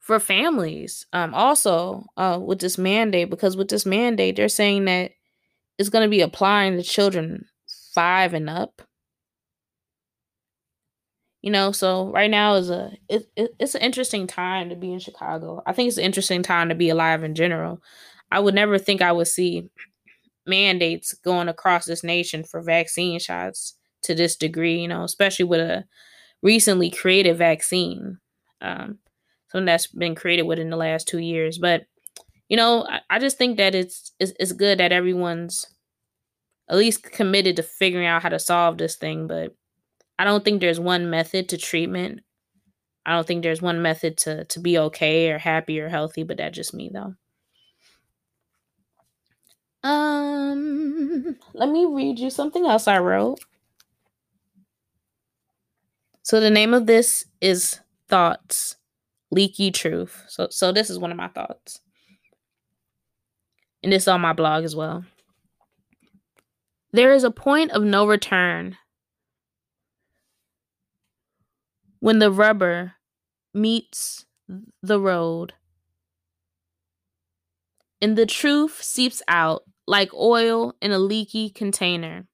for 0.00 0.18
families 0.18 1.06
um 1.12 1.34
also 1.34 2.04
uh 2.16 2.38
with 2.42 2.58
this 2.58 2.78
mandate 2.78 3.30
because 3.30 3.56
with 3.56 3.68
this 3.68 3.86
mandate 3.86 4.36
they're 4.36 4.48
saying 4.48 4.86
that 4.86 5.12
it's 5.78 5.88
going 5.88 6.04
to 6.04 6.10
be 6.10 6.20
applying 6.20 6.76
to 6.76 6.82
children 6.82 7.46
5 7.94 8.34
and 8.34 8.50
up. 8.50 8.82
You 11.42 11.50
know 11.50 11.72
so 11.72 12.10
right 12.12 12.30
now 12.30 12.54
is 12.56 12.68
a 12.68 12.92
it, 13.08 13.26
it, 13.34 13.52
it's 13.58 13.74
an 13.74 13.80
interesting 13.80 14.26
time 14.26 14.68
to 14.68 14.76
be 14.76 14.92
in 14.92 14.98
chicago. 14.98 15.62
I 15.66 15.72
think 15.72 15.88
it's 15.88 15.96
an 15.96 16.04
interesting 16.04 16.42
time 16.42 16.68
to 16.68 16.74
be 16.74 16.90
alive 16.90 17.24
in 17.24 17.34
general. 17.34 17.82
I 18.30 18.40
would 18.40 18.54
never 18.54 18.78
think 18.78 19.00
i 19.00 19.10
would 19.10 19.26
see 19.26 19.70
mandates 20.46 21.14
going 21.14 21.48
across 21.48 21.86
this 21.86 22.04
nation 22.04 22.44
for 22.44 22.62
vaccine 22.62 23.18
shots 23.20 23.76
to 24.02 24.14
this 24.14 24.36
degree 24.36 24.80
you 24.82 24.88
know 24.88 25.04
especially 25.04 25.44
with 25.46 25.60
a 25.60 25.84
recently 26.42 26.90
created 26.90 27.36
vaccine. 27.38 28.18
Um 28.60 28.98
something 29.50 29.66
that's 29.66 29.86
been 29.88 30.14
created 30.14 30.42
within 30.42 30.70
the 30.70 30.76
last 30.76 31.08
two 31.08 31.18
years. 31.18 31.58
But 31.58 31.82
you 32.48 32.56
know, 32.56 32.86
I, 32.88 33.00
I 33.08 33.18
just 33.18 33.38
think 33.38 33.58
that 33.58 33.74
it's, 33.74 34.12
it's 34.18 34.32
it's 34.40 34.52
good 34.52 34.78
that 34.78 34.92
everyone's 34.92 35.66
at 36.68 36.76
least 36.76 37.02
committed 37.02 37.56
to 37.56 37.62
figuring 37.62 38.06
out 38.06 38.22
how 38.22 38.28
to 38.28 38.38
solve 38.38 38.78
this 38.78 38.96
thing. 38.96 39.26
But 39.26 39.54
I 40.18 40.24
don't 40.24 40.44
think 40.44 40.60
there's 40.60 40.80
one 40.80 41.10
method 41.10 41.48
to 41.50 41.56
treatment. 41.56 42.20
I 43.06 43.14
don't 43.14 43.26
think 43.26 43.42
there's 43.42 43.62
one 43.62 43.82
method 43.82 44.16
to 44.18 44.44
to 44.44 44.60
be 44.60 44.78
okay 44.78 45.30
or 45.30 45.38
happy 45.38 45.80
or 45.80 45.88
healthy. 45.88 46.22
But 46.22 46.38
that's 46.38 46.56
just 46.56 46.74
me 46.74 46.90
though. 46.92 47.14
Um, 49.82 51.36
let 51.54 51.70
me 51.70 51.86
read 51.86 52.18
you 52.18 52.28
something 52.30 52.66
else 52.66 52.86
I 52.86 52.98
wrote. 52.98 53.40
So 56.22 56.38
the 56.38 56.50
name 56.50 56.74
of 56.74 56.86
this 56.86 57.24
is 57.40 57.80
Thoughts 58.08 58.76
leaky 59.30 59.70
truth. 59.70 60.24
So 60.28 60.48
so 60.50 60.72
this 60.72 60.90
is 60.90 60.98
one 60.98 61.10
of 61.10 61.16
my 61.16 61.28
thoughts. 61.28 61.80
And 63.82 63.92
this 63.92 64.08
on 64.08 64.20
my 64.20 64.32
blog 64.32 64.64
as 64.64 64.76
well. 64.76 65.04
There 66.92 67.12
is 67.12 67.24
a 67.24 67.30
point 67.30 67.70
of 67.70 67.82
no 67.82 68.06
return 68.06 68.76
when 72.00 72.18
the 72.18 72.30
rubber 72.30 72.94
meets 73.54 74.26
the 74.82 74.98
road 74.98 75.54
and 78.02 78.16
the 78.16 78.26
truth 78.26 78.82
seeps 78.82 79.22
out 79.28 79.62
like 79.86 80.12
oil 80.14 80.74
in 80.80 80.92
a 80.92 80.98
leaky 80.98 81.50
container. 81.50 82.26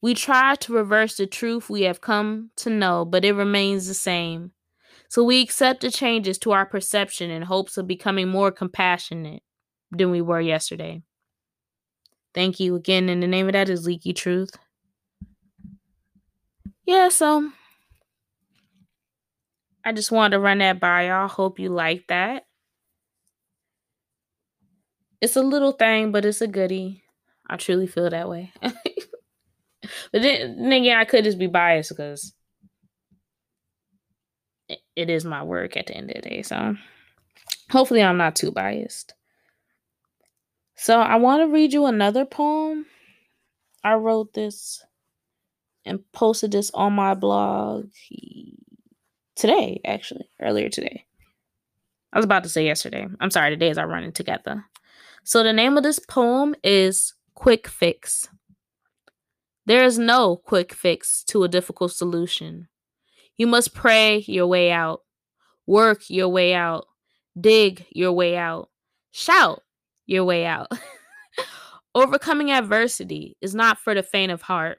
We 0.00 0.14
try 0.14 0.56
to 0.56 0.72
reverse 0.72 1.16
the 1.16 1.26
truth 1.26 1.70
we 1.70 1.82
have 1.82 2.00
come 2.00 2.50
to 2.56 2.70
know, 2.70 3.04
but 3.04 3.24
it 3.24 3.34
remains 3.34 3.86
the 3.86 3.94
same. 3.94 4.52
So 5.12 5.22
we 5.22 5.42
accept 5.42 5.82
the 5.82 5.90
changes 5.90 6.38
to 6.38 6.52
our 6.52 6.64
perception 6.64 7.30
in 7.30 7.42
hopes 7.42 7.76
of 7.76 7.86
becoming 7.86 8.28
more 8.28 8.50
compassionate 8.50 9.42
than 9.90 10.10
we 10.10 10.22
were 10.22 10.40
yesterday. 10.40 11.02
Thank 12.32 12.58
you 12.58 12.76
again. 12.76 13.10
And 13.10 13.22
the 13.22 13.26
name 13.26 13.46
of 13.46 13.52
that 13.52 13.68
is 13.68 13.84
Leaky 13.84 14.14
Truth. 14.14 14.56
Yeah, 16.86 17.10
so 17.10 17.50
I 19.84 19.92
just 19.92 20.12
wanted 20.12 20.36
to 20.36 20.40
run 20.40 20.60
that 20.60 20.80
by 20.80 21.08
y'all. 21.08 21.28
Hope 21.28 21.58
you 21.58 21.68
like 21.68 22.06
that. 22.08 22.46
It's 25.20 25.36
a 25.36 25.42
little 25.42 25.72
thing, 25.72 26.10
but 26.10 26.24
it's 26.24 26.40
a 26.40 26.46
goodie. 26.46 27.04
I 27.50 27.58
truly 27.58 27.86
feel 27.86 28.08
that 28.08 28.30
way. 28.30 28.50
but 28.62 28.72
then, 30.10 30.70
then 30.70 30.88
I 30.88 31.04
could 31.04 31.24
just 31.24 31.38
be 31.38 31.48
biased 31.48 31.90
because 31.90 32.32
it 34.96 35.10
is 35.10 35.24
my 35.24 35.42
work 35.42 35.76
at 35.76 35.86
the 35.86 35.96
end 35.96 36.10
of 36.10 36.22
the 36.22 36.28
day. 36.28 36.42
So 36.42 36.76
hopefully 37.70 38.02
I'm 38.02 38.18
not 38.18 38.36
too 38.36 38.50
biased. 38.50 39.14
So 40.76 41.00
I 41.00 41.16
want 41.16 41.42
to 41.42 41.52
read 41.52 41.72
you 41.72 41.86
another 41.86 42.24
poem. 42.24 42.86
I 43.84 43.94
wrote 43.94 44.34
this 44.34 44.82
and 45.84 46.00
posted 46.12 46.52
this 46.52 46.70
on 46.74 46.92
my 46.92 47.14
blog 47.14 47.90
today, 49.34 49.80
actually, 49.84 50.28
earlier 50.40 50.68
today. 50.68 51.04
I 52.12 52.18
was 52.18 52.24
about 52.24 52.42
to 52.44 52.48
say 52.48 52.64
yesterday. 52.64 53.06
I'm 53.20 53.30
sorry, 53.30 53.50
the 53.50 53.56
days 53.56 53.78
are 53.78 53.88
running 53.88 54.12
together. 54.12 54.64
So 55.24 55.42
the 55.42 55.52
name 55.52 55.76
of 55.76 55.82
this 55.82 55.98
poem 55.98 56.54
is 56.62 57.14
Quick 57.34 57.66
Fix. 57.68 58.28
There 59.64 59.84
is 59.84 59.98
no 59.98 60.36
quick 60.36 60.72
fix 60.72 61.22
to 61.24 61.44
a 61.44 61.48
difficult 61.48 61.92
solution. 61.92 62.68
You 63.42 63.48
must 63.48 63.74
pray 63.74 64.18
your 64.28 64.46
way 64.46 64.70
out, 64.70 65.00
work 65.66 66.08
your 66.08 66.28
way 66.28 66.54
out, 66.54 66.86
dig 67.36 67.86
your 67.90 68.12
way 68.12 68.36
out, 68.36 68.70
shout 69.10 69.64
your 70.06 70.22
way 70.22 70.46
out. 70.46 70.68
Overcoming 71.96 72.52
adversity 72.52 73.36
is 73.40 73.52
not 73.52 73.78
for 73.78 73.96
the 73.96 74.04
faint 74.04 74.30
of 74.30 74.42
heart. 74.42 74.78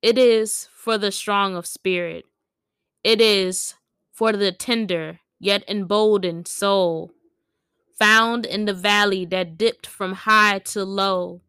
It 0.00 0.16
is 0.16 0.66
for 0.74 0.96
the 0.96 1.12
strong 1.12 1.56
of 1.56 1.66
spirit. 1.66 2.24
It 3.02 3.20
is 3.20 3.74
for 4.14 4.32
the 4.32 4.50
tender 4.50 5.20
yet 5.38 5.62
emboldened 5.68 6.48
soul, 6.48 7.10
found 7.98 8.46
in 8.46 8.64
the 8.64 8.72
valley 8.72 9.26
that 9.26 9.58
dipped 9.58 9.86
from 9.86 10.14
high 10.14 10.60
to 10.60 10.86
low. 10.86 11.42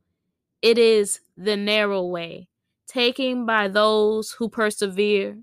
It 0.61 0.77
is 0.77 1.21
the 1.37 1.55
narrow 1.55 2.05
way, 2.05 2.49
taken 2.87 3.45
by 3.45 3.69
those 3.69 4.31
who 4.31 4.49
persevere, 4.49 5.37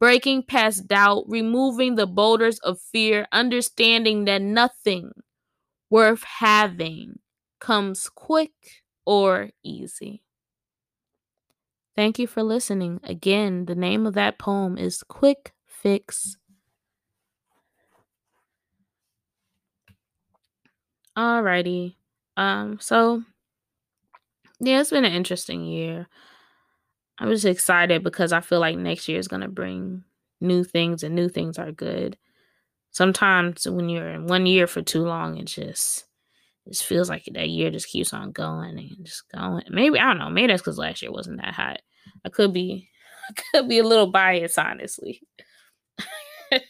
breaking 0.00 0.44
past 0.44 0.86
doubt, 0.86 1.24
removing 1.28 1.94
the 1.96 2.06
boulders 2.06 2.58
of 2.60 2.80
fear, 2.80 3.26
understanding 3.32 4.24
that 4.26 4.42
nothing 4.42 5.12
worth 5.90 6.24
having 6.24 7.18
comes 7.60 8.08
quick 8.08 8.52
or 9.06 9.50
easy. 9.64 10.22
Thank 11.96 12.18
you 12.18 12.26
for 12.26 12.42
listening. 12.42 13.00
Again, 13.02 13.66
the 13.66 13.74
name 13.74 14.06
of 14.06 14.14
that 14.14 14.38
poem 14.38 14.78
is 14.78 15.02
Quick 15.02 15.52
Fix. 15.66 16.36
Alrighty. 21.16 21.96
Um, 22.36 22.78
so 22.80 23.24
yeah, 24.60 24.80
it's 24.80 24.90
been 24.90 25.04
an 25.04 25.12
interesting 25.12 25.64
year. 25.64 26.06
I'm 27.18 27.30
just 27.30 27.44
excited 27.44 28.04
because 28.04 28.32
I 28.32 28.40
feel 28.40 28.60
like 28.60 28.76
next 28.76 29.08
year 29.08 29.18
is 29.18 29.28
gonna 29.28 29.48
bring 29.48 30.04
new 30.40 30.64
things 30.64 31.02
and 31.02 31.14
new 31.14 31.28
things 31.28 31.58
are 31.58 31.72
good. 31.72 32.16
Sometimes 32.90 33.66
when 33.68 33.88
you're 33.88 34.08
in 34.08 34.26
one 34.26 34.46
year 34.46 34.66
for 34.66 34.82
too 34.82 35.02
long, 35.02 35.36
it 35.36 35.46
just 35.46 36.04
it 36.66 36.72
just 36.72 36.84
feels 36.84 37.08
like 37.08 37.24
that 37.32 37.48
year 37.48 37.70
just 37.70 37.88
keeps 37.88 38.12
on 38.12 38.32
going 38.32 38.78
and 38.78 39.06
just 39.06 39.24
going. 39.32 39.64
Maybe 39.70 39.98
I 39.98 40.08
don't 40.08 40.18
know. 40.18 40.30
Maybe 40.30 40.48
that's 40.48 40.62
because 40.62 40.78
last 40.78 41.02
year 41.02 41.10
wasn't 41.10 41.40
that 41.40 41.54
hot. 41.54 41.80
I 42.24 42.28
could 42.28 42.52
be, 42.52 42.88
I 43.30 43.32
could 43.52 43.68
be 43.68 43.78
a 43.78 43.84
little 43.84 44.10
biased, 44.10 44.58
honestly. 44.58 45.22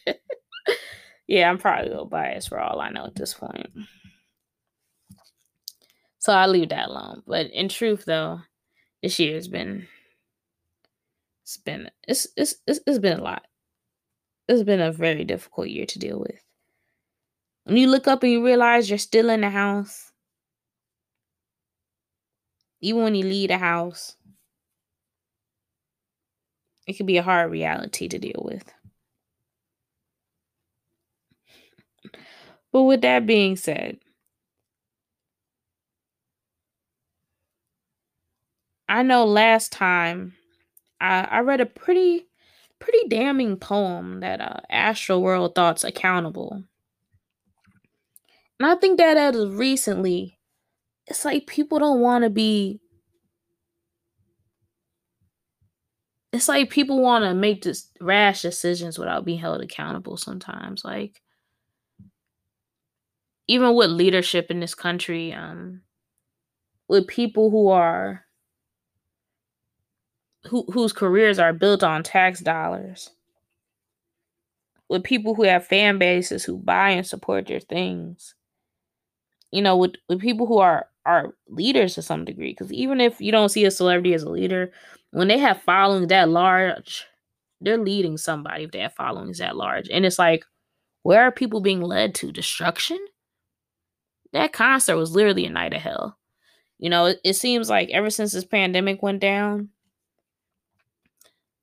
yeah, 1.27 1.49
I'm 1.49 1.57
probably 1.57 1.87
a 1.87 1.89
little 1.91 2.05
biased 2.05 2.49
for 2.49 2.59
all 2.59 2.79
I 2.79 2.89
know 2.89 3.05
at 3.05 3.15
this 3.15 3.33
point. 3.33 3.67
So 6.19 6.33
I'll 6.33 6.49
leave 6.49 6.69
that 6.69 6.89
alone. 6.89 7.23
But 7.25 7.47
in 7.51 7.69
truth, 7.69 8.03
though, 8.05 8.41
this 9.01 9.19
year 9.19 9.35
has 9.35 9.47
been, 9.47 9.87
it's 11.49 11.57
been, 11.57 11.89
it's, 12.07 12.27
it's, 12.37 12.55
it's, 12.67 12.79
it's 12.85 12.99
been 12.99 13.17
a 13.17 13.23
lot. 13.23 13.41
It's 14.47 14.61
been 14.61 14.79
a 14.79 14.91
very 14.91 15.23
difficult 15.23 15.67
year 15.69 15.87
to 15.87 15.97
deal 15.97 16.19
with. 16.19 16.39
When 17.63 17.75
you 17.77 17.87
look 17.87 18.07
up 18.07 18.21
and 18.21 18.31
you 18.31 18.45
realize 18.45 18.87
you're 18.87 18.99
still 18.99 19.31
in 19.31 19.41
the 19.41 19.49
house, 19.49 20.11
even 22.81 23.01
when 23.01 23.15
you 23.15 23.23
leave 23.23 23.49
the 23.49 23.57
house, 23.57 24.15
it 26.85 26.95
can 26.95 27.07
be 27.07 27.17
a 27.17 27.23
hard 27.23 27.49
reality 27.49 28.07
to 28.07 28.19
deal 28.19 28.43
with. 28.45 28.71
But 32.71 32.83
with 32.83 33.01
that 33.01 33.25
being 33.25 33.55
said, 33.55 33.97
I 38.87 39.01
know 39.01 39.25
last 39.25 39.71
time 39.71 40.35
I, 41.01 41.27
I 41.31 41.39
read 41.39 41.61
a 41.61 41.65
pretty 41.65 42.27
pretty 42.79 43.07
damning 43.09 43.57
poem 43.57 44.21
that 44.21 44.39
uh, 44.39 44.59
Astroworld 44.71 45.53
thoughts 45.55 45.83
accountable. 45.83 46.63
And 48.59 48.67
I 48.69 48.75
think 48.75 48.97
that 48.97 49.17
as 49.17 49.47
recently, 49.49 50.39
it's 51.07 51.25
like 51.25 51.47
people 51.47 51.79
don't 51.79 51.99
want 51.99 52.23
to 52.23 52.29
be 52.29 52.79
it's 56.31 56.47
like 56.47 56.69
people 56.69 57.01
want 57.01 57.23
to 57.23 57.33
make 57.33 57.63
just 57.63 57.97
rash 57.99 58.41
decisions 58.43 58.99
without 58.99 59.25
being 59.25 59.39
held 59.39 59.61
accountable 59.61 60.15
sometimes 60.15 60.85
like 60.85 61.21
even 63.47 63.73
with 63.73 63.89
leadership 63.89 64.51
in 64.51 64.59
this 64.59 64.75
country 64.75 65.33
um 65.33 65.81
with 66.87 67.07
people 67.07 67.49
who 67.49 67.69
are 67.69 68.25
who 70.47 70.65
whose 70.71 70.93
careers 70.93 71.39
are 71.39 71.53
built 71.53 71.83
on 71.83 72.03
tax 72.03 72.39
dollars 72.39 73.11
with 74.87 75.03
people 75.03 75.35
who 75.35 75.43
have 75.43 75.65
fan 75.65 75.97
bases 75.97 76.43
who 76.43 76.57
buy 76.57 76.89
and 76.89 77.05
support 77.05 77.47
their 77.47 77.59
things 77.59 78.35
you 79.51 79.61
know 79.61 79.75
with 79.77 79.95
with 80.07 80.19
people 80.19 80.47
who 80.47 80.57
are 80.59 80.87
are 81.05 81.33
leaders 81.47 81.95
to 81.95 82.01
some 82.01 82.23
degree 82.23 82.51
because 82.51 82.71
even 82.71 83.01
if 83.01 83.19
you 83.19 83.31
don't 83.31 83.49
see 83.49 83.65
a 83.65 83.71
celebrity 83.71 84.13
as 84.13 84.23
a 84.23 84.29
leader 84.29 84.71
when 85.11 85.27
they 85.27 85.37
have 85.37 85.61
followings 85.61 86.07
that 86.07 86.29
large, 86.29 87.05
they're 87.61 87.77
leading 87.77 88.17
somebody 88.17 88.63
if 88.63 88.71
they 88.71 88.79
have 88.79 88.93
followings 88.93 89.39
that 89.39 89.55
large. 89.55 89.89
And 89.89 90.05
it's 90.05 90.19
like, 90.19 90.45
where 91.03 91.23
are 91.23 91.31
people 91.31 91.61
being 91.61 91.81
led 91.81 92.15
to? 92.15 92.31
Destruction? 92.31 92.99
That 94.33 94.53
concert 94.53 94.97
was 94.97 95.15
literally 95.15 95.45
a 95.45 95.49
night 95.49 95.73
of 95.73 95.81
hell. 95.81 96.17
You 96.77 96.89
know, 96.89 97.07
it, 97.07 97.19
it 97.23 97.33
seems 97.33 97.69
like 97.69 97.89
ever 97.89 98.09
since 98.09 98.31
this 98.31 98.45
pandemic 98.45 99.01
went 99.01 99.19
down, 99.19 99.69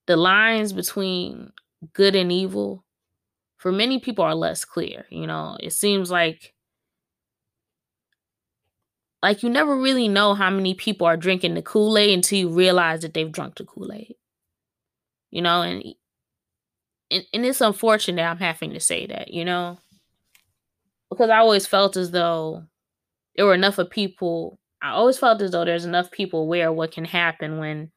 the 0.06 0.16
lines 0.16 0.72
between 0.72 1.52
good 1.92 2.14
and 2.14 2.32
evil 2.32 2.84
for 3.58 3.72
many 3.72 3.98
people 3.98 4.24
are 4.24 4.34
less 4.34 4.64
clear. 4.64 5.06
You 5.10 5.26
know, 5.26 5.56
it 5.60 5.72
seems 5.72 6.10
like 6.10 6.54
like 9.22 9.42
you 9.42 9.50
never 9.50 9.76
really 9.76 10.08
know 10.08 10.34
how 10.34 10.50
many 10.50 10.74
people 10.74 11.06
are 11.06 11.16
drinking 11.16 11.54
the 11.54 11.62
Kool-Aid 11.62 12.14
until 12.14 12.38
you 12.38 12.48
realize 12.48 13.00
that 13.00 13.14
they've 13.14 13.32
drunk 13.32 13.56
the 13.56 13.64
Kool-Aid. 13.64 14.14
You 15.30 15.42
know, 15.42 15.62
and 15.62 15.84
and, 17.10 17.24
and 17.32 17.44
it's 17.44 17.60
unfortunate 17.60 18.22
I'm 18.22 18.38
having 18.38 18.72
to 18.72 18.80
say 18.80 19.06
that, 19.06 19.32
you 19.32 19.44
know. 19.44 19.78
Because 21.10 21.30
I 21.30 21.38
always 21.38 21.66
felt 21.66 21.96
as 21.96 22.10
though 22.10 22.64
there 23.36 23.46
were 23.46 23.54
enough 23.54 23.78
of 23.78 23.90
people 23.90 24.58
I 24.82 24.90
always 24.90 25.18
felt 25.18 25.40
as 25.42 25.50
though 25.50 25.64
there's 25.64 25.84
enough 25.84 26.10
people 26.10 26.42
aware 26.42 26.70
what 26.72 26.92
can 26.92 27.04
happen 27.04 27.58
when 27.58 27.90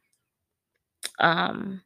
um 1.19 1.81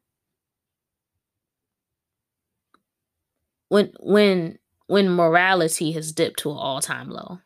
when 3.74 3.92
when 4.02 4.60
when 4.86 5.10
morality 5.10 5.92
has 5.94 6.12
dipped 6.12 6.38
to 6.38 6.52
an 6.52 6.58
all-time 6.58 7.10
low. 7.10 7.40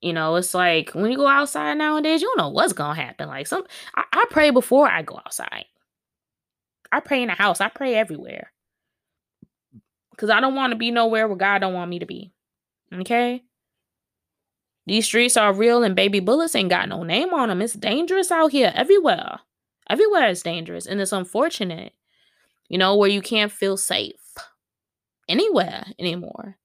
You 0.00 0.12
know, 0.12 0.36
it's 0.36 0.54
like 0.54 0.90
when 0.90 1.10
you 1.10 1.16
go 1.16 1.26
outside 1.26 1.76
nowadays, 1.78 2.22
you 2.22 2.28
don't 2.28 2.44
know 2.44 2.50
what's 2.50 2.72
gonna 2.72 2.94
happen. 2.94 3.26
Like 3.26 3.48
some 3.48 3.64
I, 3.96 4.04
I 4.12 4.24
pray 4.30 4.50
before 4.50 4.88
I 4.88 5.02
go 5.02 5.16
outside. 5.16 5.64
I 6.92 7.00
pray 7.00 7.22
in 7.22 7.28
the 7.28 7.34
house. 7.34 7.60
I 7.60 7.68
pray 7.68 7.96
everywhere. 7.96 8.52
Cause 10.16 10.30
I 10.30 10.38
don't 10.38 10.54
want 10.54 10.70
to 10.70 10.76
be 10.76 10.92
nowhere 10.92 11.26
where 11.26 11.36
God 11.36 11.58
don't 11.58 11.74
want 11.74 11.90
me 11.90 11.98
to 11.98 12.06
be. 12.06 12.30
Okay? 12.92 13.42
These 14.86 15.06
streets 15.06 15.36
are 15.36 15.52
real 15.52 15.82
and 15.82 15.96
baby 15.96 16.20
bullets 16.20 16.54
ain't 16.54 16.70
got 16.70 16.88
no 16.88 17.02
name 17.02 17.34
on 17.34 17.48
them. 17.48 17.60
It's 17.60 17.72
dangerous 17.72 18.30
out 18.30 18.52
here 18.52 18.70
everywhere. 18.76 19.40
Everywhere 19.90 20.28
is 20.28 20.44
dangerous. 20.44 20.86
And 20.86 21.00
it's 21.00 21.10
unfortunate, 21.10 21.94
you 22.74 22.78
know, 22.78 22.96
where 22.96 23.08
you 23.08 23.22
can't 23.22 23.52
feel 23.52 23.76
safe 23.76 24.34
anywhere 25.28 25.86
anymore. 25.96 26.56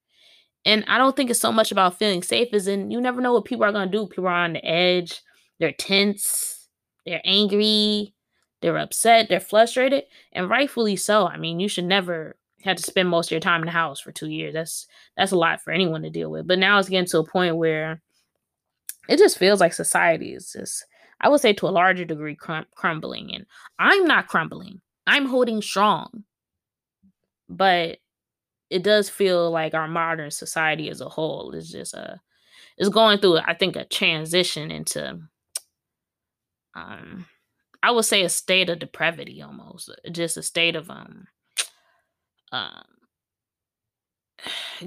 And 0.65 0.83
I 0.87 0.97
don't 0.97 1.15
think 1.15 1.29
it's 1.29 1.39
so 1.39 1.51
much 1.51 1.71
about 1.71 1.99
feeling 1.99 2.23
safe 2.23 2.51
as 2.51 2.67
in 2.67 2.89
you 2.89 2.99
never 2.99 3.21
know 3.21 3.33
what 3.33 3.45
people 3.45 3.63
are 3.63 3.71
gonna 3.71 3.91
do. 3.91 4.07
People 4.07 4.25
are 4.25 4.33
on 4.33 4.53
the 4.53 4.65
edge, 4.65 5.21
they're 5.59 5.71
tense, 5.71 6.67
they're 7.05 7.21
angry, 7.25 8.15
they're 8.59 8.79
upset, 8.79 9.29
they're 9.29 9.39
frustrated, 9.39 10.05
and 10.31 10.49
rightfully 10.49 10.95
so. 10.95 11.27
I 11.27 11.37
mean, 11.37 11.59
you 11.59 11.67
should 11.67 11.85
never 11.85 12.37
have 12.63 12.77
to 12.77 12.83
spend 12.83 13.07
most 13.07 13.27
of 13.27 13.31
your 13.33 13.39
time 13.39 13.61
in 13.61 13.67
the 13.67 13.71
house 13.71 13.99
for 13.99 14.11
two 14.11 14.29
years. 14.29 14.55
That's 14.55 14.87
that's 15.15 15.31
a 15.31 15.37
lot 15.37 15.61
for 15.61 15.71
anyone 15.71 16.01
to 16.01 16.09
deal 16.09 16.31
with. 16.31 16.47
But 16.47 16.57
now 16.57 16.79
it's 16.79 16.89
getting 16.89 17.05
to 17.09 17.19
a 17.19 17.23
point 17.23 17.55
where 17.55 18.01
it 19.07 19.19
just 19.19 19.37
feels 19.37 19.59
like 19.59 19.73
society 19.73 20.33
is 20.33 20.53
just, 20.53 20.87
I 21.21 21.29
would 21.29 21.41
say, 21.41 21.53
to 21.53 21.67
a 21.67 21.69
larger 21.69 22.03
degree, 22.03 22.33
crum- 22.33 22.65
crumbling. 22.73 23.35
And 23.35 23.45
I'm 23.77 24.05
not 24.05 24.27
crumbling. 24.27 24.81
I'm 25.09 25.25
holding 25.25 25.61
strong. 25.61 26.23
But 27.49 27.97
it 28.69 28.83
does 28.83 29.09
feel 29.09 29.49
like 29.51 29.73
our 29.73 29.87
modern 29.87 30.31
society 30.31 30.89
as 30.89 31.01
a 31.01 31.09
whole 31.09 31.51
is 31.51 31.71
just 31.71 31.93
a 31.95 32.21
is 32.77 32.89
going 32.89 33.19
through 33.19 33.39
I 33.39 33.55
think 33.55 33.75
a 33.75 33.85
transition 33.85 34.71
into 34.71 35.19
um 36.75 37.25
I 37.81 37.91
would 37.91 38.05
say 38.05 38.23
a 38.23 38.29
state 38.29 38.69
of 38.69 38.79
depravity 38.79 39.41
almost 39.41 39.91
just 40.11 40.37
a 40.37 40.43
state 40.43 40.75
of 40.75 40.89
um 40.91 41.27
um 42.51 42.83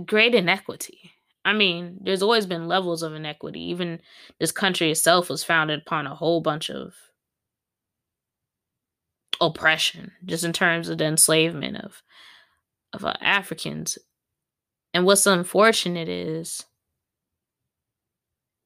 great 0.07 0.35
inequity 0.35 1.13
I 1.45 1.53
mean, 1.55 1.99
there's 2.01 2.23
always 2.23 2.47
been 2.47 2.69
levels 2.69 3.03
of 3.03 3.15
inequity. 3.15 3.61
Even 3.71 4.01
this 4.39 4.53
country 4.53 4.93
itself 4.93 5.29
was 5.29 5.43
founded 5.43 5.81
upon 5.81 6.07
a 6.07 6.15
whole 6.15 6.41
bunch 6.41 6.71
of 6.71 6.95
oppression, 9.43 10.13
just 10.25 10.45
in 10.45 10.53
terms 10.53 10.89
of 10.89 10.99
the 10.99 11.05
enslavement 11.05 11.77
of 11.79 12.03
of 12.93 13.05
uh, 13.05 13.15
Africans. 13.21 13.99
And 14.95 15.05
what's 15.07 15.27
unfortunate 15.27 16.09
is 16.09 16.65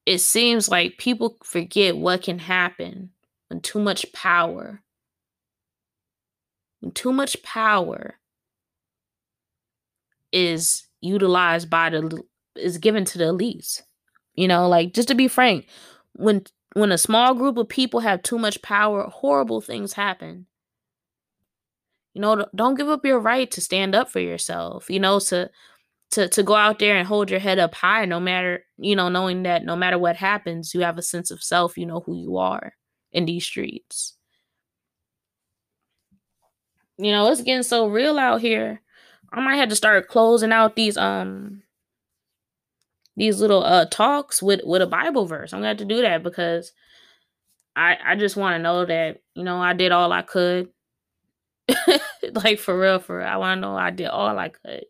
it 0.05 0.19
seems 0.19 0.69
like 0.69 0.99
people 0.99 1.37
forget 1.43 1.97
what 1.97 2.23
can 2.23 2.39
happen 2.39 3.11
when 3.49 3.61
too 3.61 3.81
much 3.81 4.13
power 4.13 4.83
when 6.81 6.93
too 6.93 7.13
much 7.13 7.43
power 7.43 8.17
is 10.33 10.87
utilized 11.01 11.71
by 11.71 11.91
the 11.91 12.23
is 12.57 12.79
given 12.79 13.05
to 13.05 13.19
the 13.19 13.25
elites. 13.25 13.83
You 14.35 14.49
know, 14.49 14.69
like 14.69 14.93
just 14.93 15.09
to 15.09 15.15
be 15.15 15.29
frank, 15.29 15.67
when 16.15 16.45
when 16.75 16.93
a 16.93 16.99
small 16.99 17.35
group 17.35 17.57
of 17.57 17.69
people 17.69 18.01
have 18.01 18.23
too 18.23 18.39
much 18.39 18.61
power, 18.63 19.05
horrible 19.05 19.61
things 19.61 19.95
happen. 19.95 20.47
You 22.17 22.23
know, 22.23 22.47
don't 22.55 22.77
give 22.77 22.89
up 22.89 23.05
your 23.05 23.21
right 23.21 23.51
to 23.51 23.61
stand 23.61 23.95
up 23.95 24.11
for 24.11 24.21
yourself. 24.21 24.89
You 24.89 25.01
know, 25.01 25.21
to 25.21 25.51
to 26.13 26.29
to 26.29 26.43
go 26.43 26.55
out 26.55 26.79
there 26.79 26.97
and 26.97 27.07
hold 27.07 27.31
your 27.31 27.41
head 27.41 27.59
up 27.59 27.75
high 27.75 28.07
no 28.07 28.19
matter, 28.21 28.65
you 28.79 28.97
know, 28.97 29.11
knowing 29.11 29.43
that 29.43 29.67
no 29.67 29.77
matter 29.77 29.99
what 29.99 30.17
happens, 30.17 30.73
you 30.75 30.81
have 30.81 30.97
a 30.97 31.03
sense 31.03 31.31
of 31.31 31.43
self, 31.43 31.77
you 31.77 31.85
know 31.85 32.01
who 32.07 32.17
you 32.17 32.39
are 32.39 32.73
in 33.13 33.27
these 33.27 33.45
streets. 33.45 34.17
You 36.97 37.13
know, 37.13 37.31
it's 37.31 37.43
getting 37.43 37.63
so 37.63 37.89
real 37.89 38.19
out 38.19 38.41
here. 38.41 38.81
I 39.31 39.41
might 39.41 39.57
have 39.57 39.69
to 39.69 39.77
start 39.77 40.09
closing 40.09 40.53
out 40.53 40.75
these 40.75 40.97
um 40.97 41.63
these 43.19 43.41
little 43.43 43.63
uh 43.63 43.85
talks 43.91 44.43
with 44.43 44.63
with 44.65 44.81
a 44.81 44.87
Bible 44.87 45.27
verse. 45.27 45.53
I'm 45.53 45.59
gonna 45.59 45.69
have 45.69 45.77
to 45.79 45.85
do 45.85 46.01
that 46.01 46.23
because 46.23 46.73
I 47.77 47.99
I 48.05 48.17
just 48.17 48.37
want 48.37 48.55
to 48.55 48.63
know 48.63 48.87
that 48.87 49.19
you 49.35 49.45
know 49.45 49.59
I 49.61 49.75
did 49.75 49.93
all 49.93 50.13
I 50.13 50.23
could. 50.23 50.71
like 52.45 52.59
for 52.59 52.79
real, 52.79 52.99
for 52.99 53.19
real. 53.19 53.27
I 53.27 53.37
want 53.37 53.59
to 53.59 53.61
know 53.61 53.77
I 53.77 53.91
did 53.91 54.07
all 54.07 54.39
I 54.39 54.49
could. 54.49 54.85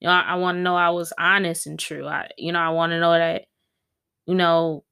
You 0.00 0.08
know, 0.08 0.12
I, 0.12 0.20
I 0.20 0.34
want 0.36 0.56
to 0.56 0.62
know 0.62 0.76
I 0.76 0.90
was 0.90 1.12
honest 1.18 1.66
and 1.66 1.78
true. 1.78 2.06
I 2.06 2.28
you 2.36 2.52
know 2.52 2.60
I 2.60 2.70
want 2.70 2.90
to 2.90 3.00
know 3.00 3.12
that 3.12 3.44
you 4.26 4.34
know 4.34 4.84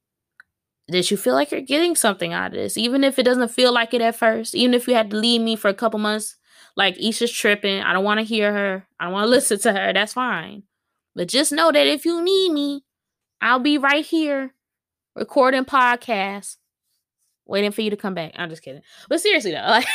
that 0.88 1.10
you 1.10 1.16
feel 1.16 1.34
like 1.34 1.50
you're 1.50 1.60
getting 1.60 1.96
something 1.96 2.32
out 2.32 2.48
of 2.48 2.52
this, 2.52 2.76
even 2.76 3.04
if 3.04 3.18
it 3.18 3.24
doesn't 3.24 3.50
feel 3.50 3.72
like 3.72 3.94
it 3.94 4.00
at 4.00 4.16
first. 4.16 4.54
Even 4.54 4.74
if 4.74 4.86
you 4.86 4.94
had 4.94 5.10
to 5.10 5.16
leave 5.16 5.40
me 5.40 5.56
for 5.56 5.68
a 5.68 5.74
couple 5.74 5.98
months, 5.98 6.36
like 6.76 6.96
Isha's 6.96 7.32
tripping. 7.32 7.80
I 7.80 7.92
don't 7.92 8.04
want 8.04 8.18
to 8.18 8.24
hear 8.24 8.52
her. 8.52 8.86
I 8.98 9.04
don't 9.04 9.12
want 9.12 9.24
to 9.24 9.30
listen 9.30 9.58
to 9.60 9.72
her. 9.72 9.92
That's 9.92 10.14
fine. 10.14 10.64
But 11.14 11.28
just 11.28 11.52
know 11.52 11.70
that 11.72 11.86
if 11.86 12.04
you 12.04 12.22
need 12.22 12.52
me, 12.52 12.84
I'll 13.40 13.58
be 13.58 13.76
right 13.76 14.04
here 14.04 14.54
recording 15.14 15.64
podcasts, 15.64 16.56
waiting 17.46 17.70
for 17.70 17.82
you 17.82 17.90
to 17.90 17.96
come 17.96 18.14
back. 18.14 18.32
I'm 18.36 18.48
just 18.48 18.62
kidding. 18.62 18.82
But 19.08 19.20
seriously 19.20 19.52
though, 19.52 19.58
like 19.66 19.86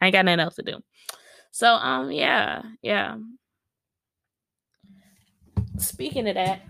I 0.00 0.06
ain't 0.06 0.12
got 0.12 0.24
nothing 0.24 0.40
else 0.40 0.56
to 0.56 0.62
do. 0.62 0.78
So 1.50 1.74
um 1.74 2.10
yeah, 2.10 2.62
yeah. 2.82 3.16
Speaking 5.78 6.28
of 6.28 6.34
that. 6.34 6.62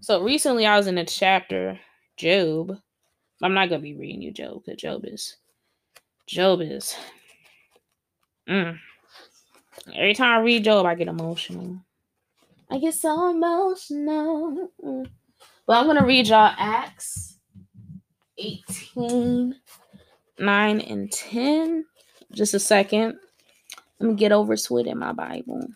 So 0.00 0.22
recently 0.22 0.66
I 0.66 0.76
was 0.76 0.86
in 0.86 0.98
a 0.98 1.04
chapter, 1.04 1.78
Job. 2.16 2.78
I'm 3.42 3.54
not 3.54 3.68
gonna 3.68 3.82
be 3.82 3.94
reading 3.94 4.22
you 4.22 4.32
Job 4.32 4.62
because 4.64 4.80
Job 4.80 5.04
is 5.04 5.36
Job 6.26 6.60
is 6.60 6.96
Mm. 8.48 8.78
Every 9.94 10.14
time 10.14 10.38
I 10.38 10.42
read 10.42 10.64
Job, 10.64 10.86
I 10.86 10.94
get 10.94 11.08
emotional. 11.08 11.78
I 12.70 12.78
get 12.78 12.94
so 12.94 13.30
emotional. 13.30 14.70
But 15.66 15.76
I'm 15.76 15.86
to 15.96 16.04
read 16.04 16.28
y'all 16.28 16.54
Acts 16.56 17.25
18, 18.38 19.54
9, 20.38 20.80
and 20.80 21.12
10. 21.12 21.84
Just 22.32 22.54
a 22.54 22.58
second. 22.58 23.18
Let 24.00 24.10
me 24.10 24.14
get 24.16 24.32
over 24.32 24.56
to 24.56 24.78
it 24.78 24.86
in 24.86 24.98
my 24.98 25.12
Bible. 25.12 25.68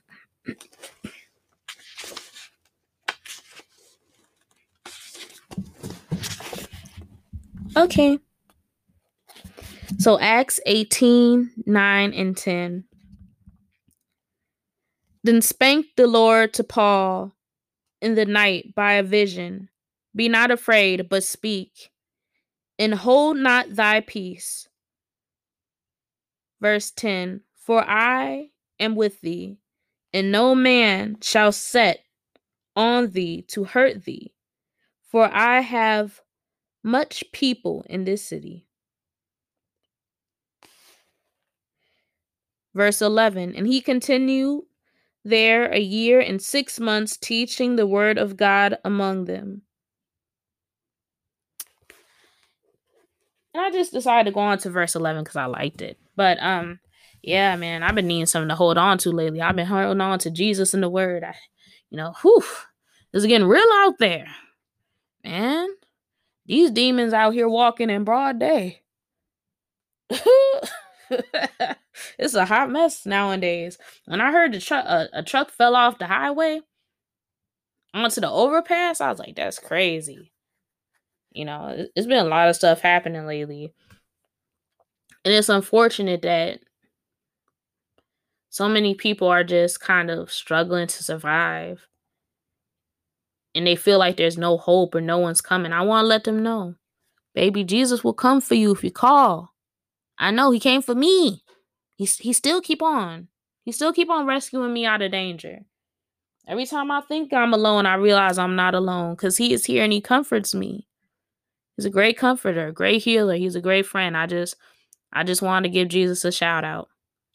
Okay. 7.77 8.18
So 9.99 10.18
Acts 10.18 10.61
18, 10.66 11.53
9, 11.66 12.12
and 12.14 12.37
10. 12.37 12.85
Then 15.23 15.42
spake 15.42 15.96
the 15.96 16.07
Lord 16.07 16.55
to 16.55 16.64
Paul 16.64 17.33
in 18.01 18.14
the 18.14 18.25
night 18.25 18.75
by 18.75 18.94
a 18.94 19.03
vision 19.03 19.68
Be 20.14 20.29
not 20.29 20.51
afraid, 20.51 21.09
but 21.09 21.23
speak, 21.23 21.89
and 22.81 22.95
hold 22.95 23.37
not 23.37 23.77
thy 23.77 24.01
peace. 24.01 24.66
Verse 26.62 26.90
10 26.90 27.43
For 27.55 27.85
I 27.87 28.49
am 28.81 28.97
with 28.97 29.21
thee, 29.21 29.59
and 30.14 30.33
no 30.33 30.55
man 30.55 31.19
shall 31.21 31.53
set 31.53 32.01
on 32.75 33.11
thee 33.11 33.43
to 33.49 33.64
hurt 33.64 34.05
thee, 34.05 34.33
for 35.03 35.31
I 35.31 35.61
have 35.61 36.23
much 36.83 37.23
people 37.33 37.85
in 37.90 38.05
this 38.05 38.25
city. 38.25 38.66
Verse 42.75 43.03
11 43.03 43.55
And 43.57 43.66
he 43.66 43.83
continued 43.83 44.62
there 45.23 45.71
a 45.71 45.81
year 45.81 46.19
and 46.19 46.40
six 46.40 46.81
months, 46.81 47.19
teaching 47.19 47.77
the 47.77 47.87
word 47.87 48.16
of 48.16 48.38
God 48.38 48.79
among 48.87 49.27
them. 49.27 49.62
And 53.55 53.65
I 53.65 53.71
just 53.71 53.93
decided 53.93 54.31
to 54.31 54.35
go 54.35 54.41
on 54.41 54.59
to 54.59 54.71
verse 54.71 54.95
11 54.95 55.25
because 55.25 55.37
I 55.37 55.47
liked 55.47 55.83
it. 55.83 55.99
But, 56.17 56.41
um, 56.43 56.79
yeah, 57.23 57.57
man, 57.57 57.83
I've 57.83 57.95
been 57.95 58.07
needing 58.07 58.27
something 58.27 58.49
to 58.49 58.55
hold 58.55 58.79
on 58.79 58.99
to 58.99 59.11
lately. 59.11 59.41
I've 59.41 59.57
been 59.57 59.67
holding 59.67 60.01
on 60.01 60.19
to 60.21 60.31
Jesus 60.31 60.73
and 60.73 60.83
the 60.83 60.89
word. 60.89 61.25
I, 61.25 61.35
you 61.91 61.97
know, 61.97 62.15
whew, 62.23 62.43
is 63.13 63.27
getting 63.27 63.49
real 63.49 63.67
out 63.75 63.99
there. 63.99 64.27
Man, 65.25 65.69
these 66.47 66.71
demons 66.71 67.13
out 67.13 67.35
here 67.35 67.49
walking 67.49 67.91
in 67.91 68.05
broad 68.05 68.39
day. 68.39 68.83
it's 72.19 72.35
a 72.35 72.47
hot 72.47 72.71
mess 72.71 73.05
nowadays. 73.05 73.79
When 74.07 74.21
I 74.21 74.33
heard 74.33 74.53
the 74.53 74.61
truck 74.61 74.85
a, 74.87 75.09
a 75.13 75.23
truck 75.23 75.51
fell 75.51 75.77
off 75.77 75.99
the 75.99 76.07
highway 76.07 76.61
onto 77.93 78.21
the 78.21 78.31
overpass, 78.31 79.01
I 79.01 79.11
was 79.11 79.19
like, 79.19 79.37
that's 79.37 79.59
crazy. 79.59 80.30
You 81.33 81.45
know, 81.45 81.69
it, 81.69 81.90
it's 81.95 82.07
been 82.07 82.25
a 82.25 82.29
lot 82.29 82.49
of 82.49 82.57
stuff 82.57 82.81
happening 82.81 83.27
lately. 83.27 83.73
And 85.25 85.35
it's 85.35 85.49
unfortunate 85.49 86.23
that 86.23 86.61
so 88.49 88.69
many 88.69 88.95
people 88.95 89.29
are 89.29 89.45
just 89.45 89.81
kind 89.81 90.11
of 90.11 90.33
struggling 90.33 90.88
to 90.88 91.03
survive. 91.05 91.87
And 93.55 93.66
they 93.66 93.77
feel 93.77 93.99
like 93.99 94.16
there's 94.16 94.38
no 94.38 94.57
hope 94.57 94.95
or 94.95 95.01
no 95.01 95.19
one's 95.19 95.40
coming. 95.40 95.73
I 95.73 95.83
want 95.83 96.05
to 96.05 96.09
let 96.09 96.25
them 96.25 96.43
know, 96.43 96.77
baby, 97.35 97.64
Jesus 97.64 98.03
will 98.05 98.14
come 98.14 98.40
for 98.40 98.55
you 98.55 98.73
if 98.73 98.85
you 98.85 98.90
call. 98.90 99.55
I 100.19 100.31
know 100.31 100.51
he 100.51 100.61
came 100.61 100.83
for 100.83 100.95
me. 100.95 101.43
He 101.97 102.05
he 102.05 102.33
still 102.33 102.61
keep 102.61 102.83
on. 102.83 103.29
He 103.64 103.73
still 103.73 103.93
keep 103.93 104.11
on 104.11 104.27
rescuing 104.27 104.73
me 104.73 104.87
out 104.87 105.03
of 105.03 105.12
danger. 105.12 105.61
Every 106.47 106.66
time 106.66 106.90
I 106.90 107.01
think 107.03 107.33
I'm 107.33 107.55
alone, 107.55 107.87
I 107.87 107.95
realize 107.95 108.38
I'm 108.38 108.57
not 108.57 108.75
alone 108.75 109.14
because 109.14 109.37
he 109.37 109.53
is 109.53 109.64
here 109.64 109.85
and 109.85 109.93
he 109.93 110.01
comforts 110.01 110.55
me. 110.55 110.88
He's 111.81 111.87
a 111.87 111.90
great 111.90 112.19
comforter, 112.19 112.73
great 112.73 113.03
healer. 113.03 113.37
He's 113.37 113.57
a 113.57 113.61
great 113.62 113.87
friend. 113.87 114.14
I 114.14 114.27
just 114.27 114.55
I 115.14 115.25
just 115.25 115.40
wanted 115.40 115.69
to 115.69 115.73
give 115.73 115.88
Jesus 115.88 116.27
a 116.27 116.31
shout 116.31 116.62
out. 116.62 116.88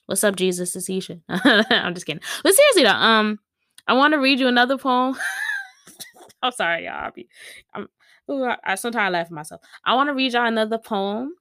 What's 0.06 0.24
up, 0.24 0.36
Jesus? 0.36 0.76
It's 0.76 0.88
Isha. 0.88 1.20
I'm 1.30 1.96
just 1.96 2.06
kidding. 2.06 2.22
But 2.44 2.54
seriously 2.54 2.84
though, 2.84 2.92
um, 2.92 3.40
I 3.88 3.94
want 3.94 4.14
to 4.14 4.20
read 4.20 4.40
you 4.40 4.48
another 4.48 4.78
poem. 4.78 5.18
I'm 6.44 6.52
sorry, 6.52 6.86
y'all. 6.86 7.10
I'm, 7.74 7.88
ooh, 8.30 8.44
I, 8.44 8.58
I 8.64 8.76
sometimes 8.76 9.14
laugh 9.14 9.26
at 9.26 9.32
myself. 9.32 9.62
I 9.84 9.96
want 9.96 10.10
to 10.10 10.14
read 10.14 10.34
y'all 10.34 10.46
another 10.46 10.78
poem 10.78 11.34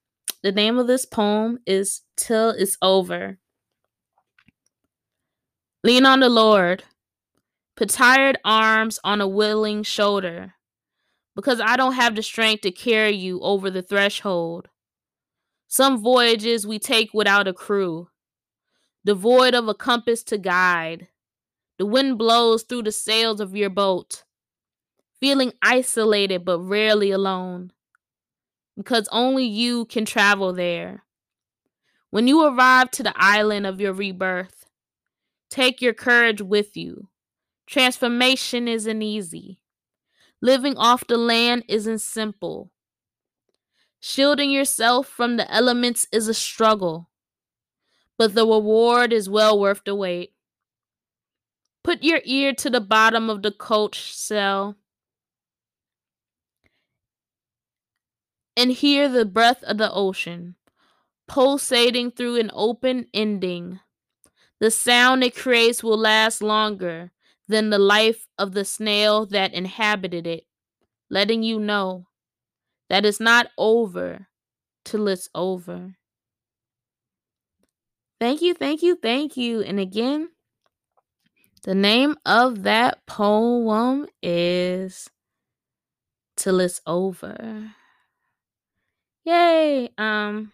the 0.43 0.53
name 0.53 0.79
of 0.79 0.87
this 0.87 1.05
poem 1.05 1.59
is 1.67 2.01
Till 2.17 2.51
It's 2.51 2.79
Over. 2.81 3.38
Lean 5.83 6.07
on 6.07 6.21
the 6.21 6.31
Lord. 6.31 6.85
Put 7.77 7.90
tired 7.90 8.38
arms 8.47 8.99
on 9.05 9.21
a 9.21 9.29
willing 9.29 9.83
shoulder. 9.83 10.55
Because 11.35 11.61
I 11.61 11.77
don't 11.77 11.94
have 11.94 12.14
the 12.14 12.23
strength 12.23 12.62
to 12.62 12.70
carry 12.70 13.14
you 13.14 13.40
over 13.40 13.70
the 13.70 13.83
threshold. 13.83 14.68
Some 15.66 16.03
voyages 16.03 16.66
we 16.66 16.79
take 16.79 17.12
without 17.12 17.49
a 17.49 17.53
crew, 17.53 18.09
devoid 19.05 19.55
of 19.55 19.66
a 19.68 19.75
compass 19.75 20.23
to 20.25 20.38
guide. 20.38 21.09
The 21.79 21.87
wind 21.87 22.18
blows 22.18 22.62
through 22.62 22.85
the 22.85 22.92
sails 22.92 23.40
of 23.40 23.57
your 23.57 23.70
boat, 23.70 24.23
feeling 25.20 25.53
isolated 25.62 26.44
but 26.44 26.61
rarely 26.61 27.11
alone 27.11 27.73
because 28.77 29.09
only 29.12 29.44
you 29.44 29.85
can 29.87 30.05
travel 30.05 30.53
there. 30.53 31.05
When 32.11 32.29
you 32.29 32.44
arrive 32.44 32.90
to 32.92 33.03
the 33.03 33.14
island 33.16 33.66
of 33.66 33.81
your 33.81 33.92
rebirth, 33.92 34.64
Take 35.55 35.81
your 35.81 35.94
courage 35.94 36.42
with 36.42 36.77
you. 36.77 37.11
Transformation 37.64 38.66
isn't 38.66 39.03
easy. 39.03 39.61
Living 40.40 40.77
off 40.77 41.07
the 41.07 41.16
land 41.16 41.64
isn't 41.68 42.01
simple. 42.01 42.70
Shielding 44.01 44.51
yourself 44.51 45.09
from 45.09 45.37
the 45.37 45.51
elements 45.53 46.07
is 46.12 46.29
a 46.29 46.35
struggle, 46.35 47.09
but 48.18 48.35
the 48.35 48.47
reward 48.47 49.12
is 49.12 49.31
well 49.31 49.59
worth 49.59 49.83
the 49.85 49.94
wait. 49.94 50.35
Put 51.83 52.03
your 52.03 52.20
ear 52.25 52.53
to 52.55 52.70
the 52.70 52.81
bottom 52.81 53.31
of 53.31 53.42
the 53.42 53.53
coach 53.53 54.14
cell 54.14 54.77
and 58.57 58.73
hear 58.73 59.09
the 59.09 59.25
breath 59.25 59.62
of 59.64 59.79
the 59.79 59.90
ocean 59.92 60.57
pulsating 61.27 62.11
through 62.11 62.37
an 62.37 62.51
open 62.53 63.07
ending. 63.14 63.81
The 64.61 64.70
sound 64.70 65.25
it 65.25 65.35
creates 65.35 65.83
will 65.83 65.99
last 65.99 66.42
longer 66.42 67.12
than 67.49 67.71
the 67.71 67.79
life 67.79 68.27
of 68.39 68.53
the 68.53 68.65
snail 68.65 69.27
that 69.27 69.53
inhabited 69.55 70.27
it, 70.27 70.45
letting 71.11 71.43
you 71.43 71.59
know 71.59 72.07
that 72.89 73.05
it's 73.05 73.21
not 73.21 73.49
over 73.59 74.29
till 74.85 75.09
it's 75.09 75.29
over. 75.35 75.97
Thank 78.21 78.43
you, 78.43 78.55
thank 78.55 78.83
you, 78.83 78.97
thank 78.97 79.37
you. 79.37 79.61
And 79.63 79.79
again, 79.79 80.31
the 81.65 81.75
name 81.75 82.17
of 82.25 82.63
that 82.63 83.05
poem 83.07 84.07
is 84.23 85.11
Till 86.37 86.61
It's 86.61 86.81
Over. 86.87 87.73
Yay. 89.25 89.89
Um 89.97 90.53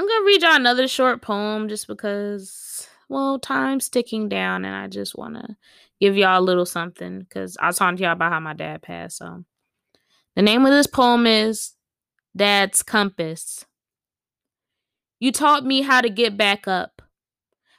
I'm 0.00 0.06
going 0.08 0.22
to 0.22 0.26
read 0.26 0.42
y'all 0.42 0.56
another 0.56 0.88
short 0.88 1.20
poem 1.20 1.68
just 1.68 1.86
because 1.86 2.88
well, 3.10 3.40
time's 3.40 3.88
ticking 3.88 4.28
down 4.28 4.64
and 4.64 4.74
I 4.74 4.86
just 4.86 5.18
want 5.18 5.34
to 5.34 5.56
give 6.00 6.16
y'all 6.16 6.40
a 6.40 6.40
little 6.40 6.64
something 6.64 7.26
cuz 7.28 7.56
I 7.60 7.66
was 7.66 7.76
talking 7.76 7.96
to 7.96 8.04
y'all 8.04 8.12
about 8.12 8.32
how 8.32 8.40
my 8.40 8.54
dad 8.54 8.82
passed. 8.82 9.18
So 9.18 9.44
the 10.36 10.42
name 10.42 10.64
of 10.64 10.70
this 10.70 10.86
poem 10.86 11.26
is 11.26 11.72
Dad's 12.36 12.82
Compass. 12.82 13.66
You 15.18 15.32
taught 15.32 15.66
me 15.66 15.82
how 15.82 16.00
to 16.00 16.08
get 16.08 16.36
back 16.36 16.68
up, 16.68 17.02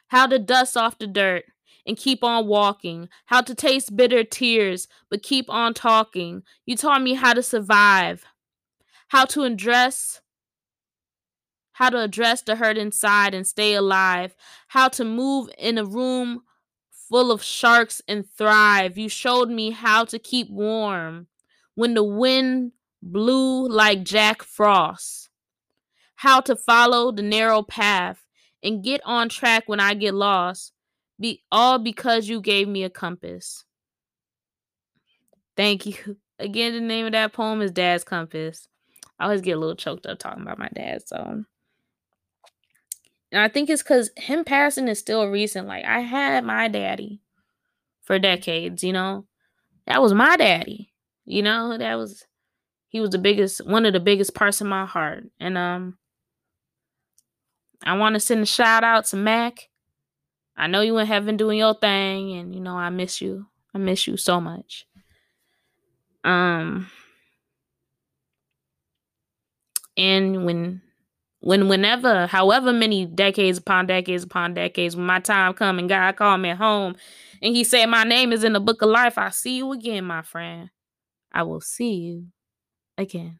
how 0.10 0.28
to 0.28 0.38
dust 0.38 0.76
off 0.76 1.00
the 1.00 1.08
dirt 1.08 1.46
and 1.88 1.98
keep 1.98 2.24
on 2.24 2.46
walking, 2.46 3.08
how 3.26 3.42
to 3.42 3.56
taste 3.56 3.96
bitter 3.96 4.24
tears 4.24 4.88
but 5.10 5.24
keep 5.24 5.50
on 5.50 5.74
talking. 5.74 6.44
You 6.66 6.76
taught 6.76 7.02
me 7.02 7.14
how 7.14 7.34
to 7.34 7.42
survive, 7.42 8.26
how 9.08 9.26
to 9.26 9.44
address 9.44 10.21
how 11.82 11.90
to 11.90 12.00
address 12.00 12.44
the 12.44 12.58
hurt 12.58 12.78
inside 12.78 13.34
and 13.34 13.48
stay 13.48 13.74
alive, 13.74 14.36
how 14.68 14.88
to 14.88 15.04
move 15.04 15.50
in 15.58 15.80
a 15.80 15.84
room 15.84 16.44
full 16.92 17.32
of 17.32 17.42
sharks 17.42 18.04
and 18.08 18.30
thrive. 18.38 19.00
You 19.00 19.10
showed 19.10 19.50
me 19.50 19.72
how 19.72 20.06
to 20.06 20.20
keep 20.20 20.48
warm 20.52 21.26
when 21.74 21.96
the 21.96 22.04
wind 22.04 22.74
blew 23.02 23.68
like 23.68 24.04
Jack 24.04 24.44
Frost, 24.44 25.32
how 26.18 26.40
to 26.42 26.56
follow 26.56 27.12
the 27.12 27.24
narrow 27.24 27.64
path 27.64 28.28
and 28.62 28.84
get 28.84 29.02
on 29.04 29.28
track 29.28 29.64
when 29.66 29.80
I 29.80 29.96
get 29.96 30.14
lost, 30.14 30.74
be 31.20 31.42
all 31.52 31.80
because 31.80 32.30
you 32.30 32.42
gave 32.42 32.68
me 32.68 32.84
a 32.84 32.92
compass. 32.92 33.66
Thank 35.58 35.88
you. 35.88 36.18
Again, 36.38 36.74
the 36.74 36.80
name 36.80 37.08
of 37.08 37.14
that 37.14 37.34
poem 37.34 37.60
is 37.60 37.72
Dad's 37.72 38.04
Compass. 38.04 38.68
I 39.18 39.24
always 39.24 39.42
get 39.42 39.58
a 39.58 39.60
little 39.60 39.76
choked 39.76 40.06
up 40.06 40.20
talking 40.20 40.44
about 40.44 40.60
my 40.60 40.70
dad, 40.76 41.08
so 41.08 41.44
and 43.32 43.42
I 43.42 43.48
think 43.48 43.70
it's 43.70 43.84
because 43.84 44.12
him 44.18 44.44
passing 44.44 44.88
is 44.88 45.00
still 45.00 45.28
recent. 45.28 45.68
Like 45.68 45.86
I 45.86 46.00
had 46.02 46.44
my 46.44 46.68
daddy 46.68 47.22
for 48.04 48.20
decades, 48.20 48.84
you 48.84 48.94
know. 48.94 49.26
That 49.88 50.02
was 50.02 50.14
my 50.14 50.38
daddy. 50.38 50.94
You 51.26 51.42
know, 51.44 51.78
that 51.78 51.96
was 51.96 52.26
he 52.90 53.00
was 53.00 53.12
the 53.12 53.18
biggest 53.18 53.66
one 53.66 53.86
of 53.86 53.94
the 53.94 54.00
biggest 54.00 54.36
parts 54.36 54.62
of 54.62 54.68
my 54.68 54.86
heart. 54.86 55.24
And 55.40 55.58
um 55.58 55.98
I 57.84 57.98
want 57.98 58.16
to 58.16 58.20
send 58.20 58.42
a 58.42 58.46
shout 58.46 58.84
out 58.84 59.06
to 59.08 59.16
Mac. 59.16 59.70
I 60.58 60.68
know 60.68 60.82
you 60.82 60.98
in 60.98 61.08
heaven 61.08 61.38
doing 61.38 61.60
your 61.60 61.74
thing 61.74 62.34
and 62.34 62.54
you 62.54 62.62
know 62.62 62.76
I 62.76 62.90
miss 62.90 63.22
you. 63.22 63.48
I 63.74 63.78
miss 63.78 64.08
you 64.08 64.18
so 64.18 64.42
much. 64.42 64.86
Um 66.24 66.88
and 69.98 70.46
when 70.46 70.82
when 71.42 71.68
whenever 71.68 72.28
however 72.28 72.72
many 72.72 73.06
decades 73.06 73.58
upon 73.58 73.86
decades 73.86 74.24
upon 74.24 74.54
decades 74.54 74.96
when 74.96 75.06
my 75.06 75.20
time 75.20 75.54
come 75.54 75.78
and 75.78 75.90
god 75.90 76.16
called 76.16 76.42
me 76.42 76.50
home 76.50 76.96
and 77.42 77.56
he 77.56 77.64
said 77.64 77.88
my 77.88 78.04
name 78.04 78.32
is 78.32 78.44
in 78.44 78.54
the 78.54 78.60
book 78.60 78.82
of 78.82 78.90
life 78.90 79.18
i 79.18 79.30
see 79.30 79.58
you 79.58 79.72
again 79.72 80.06
my 80.06 80.22
friend. 80.22 80.70
I 81.32 81.44
will 81.44 81.62
see 81.62 81.94
you 81.94 82.28
again. 82.98 83.40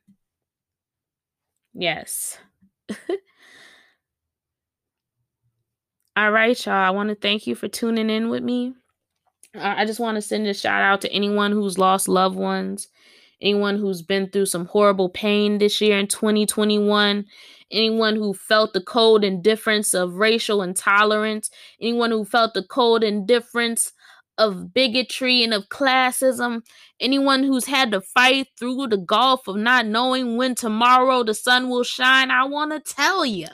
Yes. 1.74 2.38
All 6.16 6.32
right 6.32 6.66
y'all. 6.66 6.74
I 6.74 6.92
want 6.92 7.10
to 7.10 7.16
thank 7.16 7.48
you 7.48 7.56
for 7.56 7.68
tuning 7.68 8.10
in 8.10 8.30
with 8.30 8.44
me. 8.44 8.76
I 9.54 9.86
just 9.86 10.00
want 10.00 10.16
to 10.16 10.22
send 10.22 10.48
a 10.48 10.54
shout 10.54 10.82
out 10.82 11.02
to 11.02 11.12
anyone 11.12 11.52
who's 11.52 11.78
lost 11.78 12.08
loved 12.08 12.38
ones 12.38 12.88
anyone 13.42 13.78
who's 13.78 14.02
been 14.02 14.30
through 14.30 14.46
some 14.46 14.66
horrible 14.66 15.10
pain 15.10 15.58
this 15.58 15.82
year 15.82 15.98
in 15.98 16.08
2021 16.08 17.26
anyone 17.72 18.16
who 18.16 18.34
felt 18.34 18.74
the 18.74 18.82
cold 18.82 19.24
indifference 19.24 19.94
of 19.94 20.16
racial 20.16 20.62
intolerance, 20.62 21.50
anyone 21.80 22.12
who 22.12 22.26
felt 22.26 22.54
the 22.54 22.64
cold 22.64 23.04
indifference 23.04 23.94
of 24.38 24.74
bigotry 24.74 25.44
and 25.44 25.54
of 25.54 25.70
classism, 25.70 26.62
anyone 27.00 27.44
who's 27.44 27.66
had 27.66 27.92
to 27.92 28.02
fight 28.02 28.48
through 28.58 28.88
the 28.88 28.98
gulf 28.98 29.48
of 29.48 29.56
not 29.56 29.86
knowing 29.86 30.38
when 30.38 30.56
tomorrow 30.56 31.24
the 31.24 31.34
sun 31.34 31.70
will 31.70 31.84
shine, 31.84 32.32
I 32.32 32.46
want 32.46 32.72
to 32.72 32.94
tell 32.94 33.26
you 33.26 33.48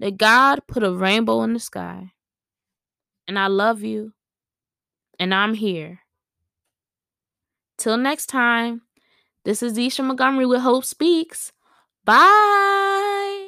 that 0.00 0.18
God 0.18 0.60
put 0.68 0.82
a 0.82 0.92
rainbow 0.92 1.42
in 1.42 1.54
the 1.54 1.60
sky. 1.60 2.12
And 3.28 3.38
I 3.38 3.48
love 3.48 3.82
you. 3.82 4.12
And 5.18 5.34
I'm 5.34 5.54
here. 5.54 6.00
Till 7.78 7.96
next 7.96 8.26
time, 8.26 8.82
this 9.44 9.62
is 9.62 9.76
Isha 9.78 10.02
Montgomery 10.02 10.46
with 10.46 10.62
Hope 10.62 10.84
Speaks. 10.84 11.52
Bye. 12.04 13.45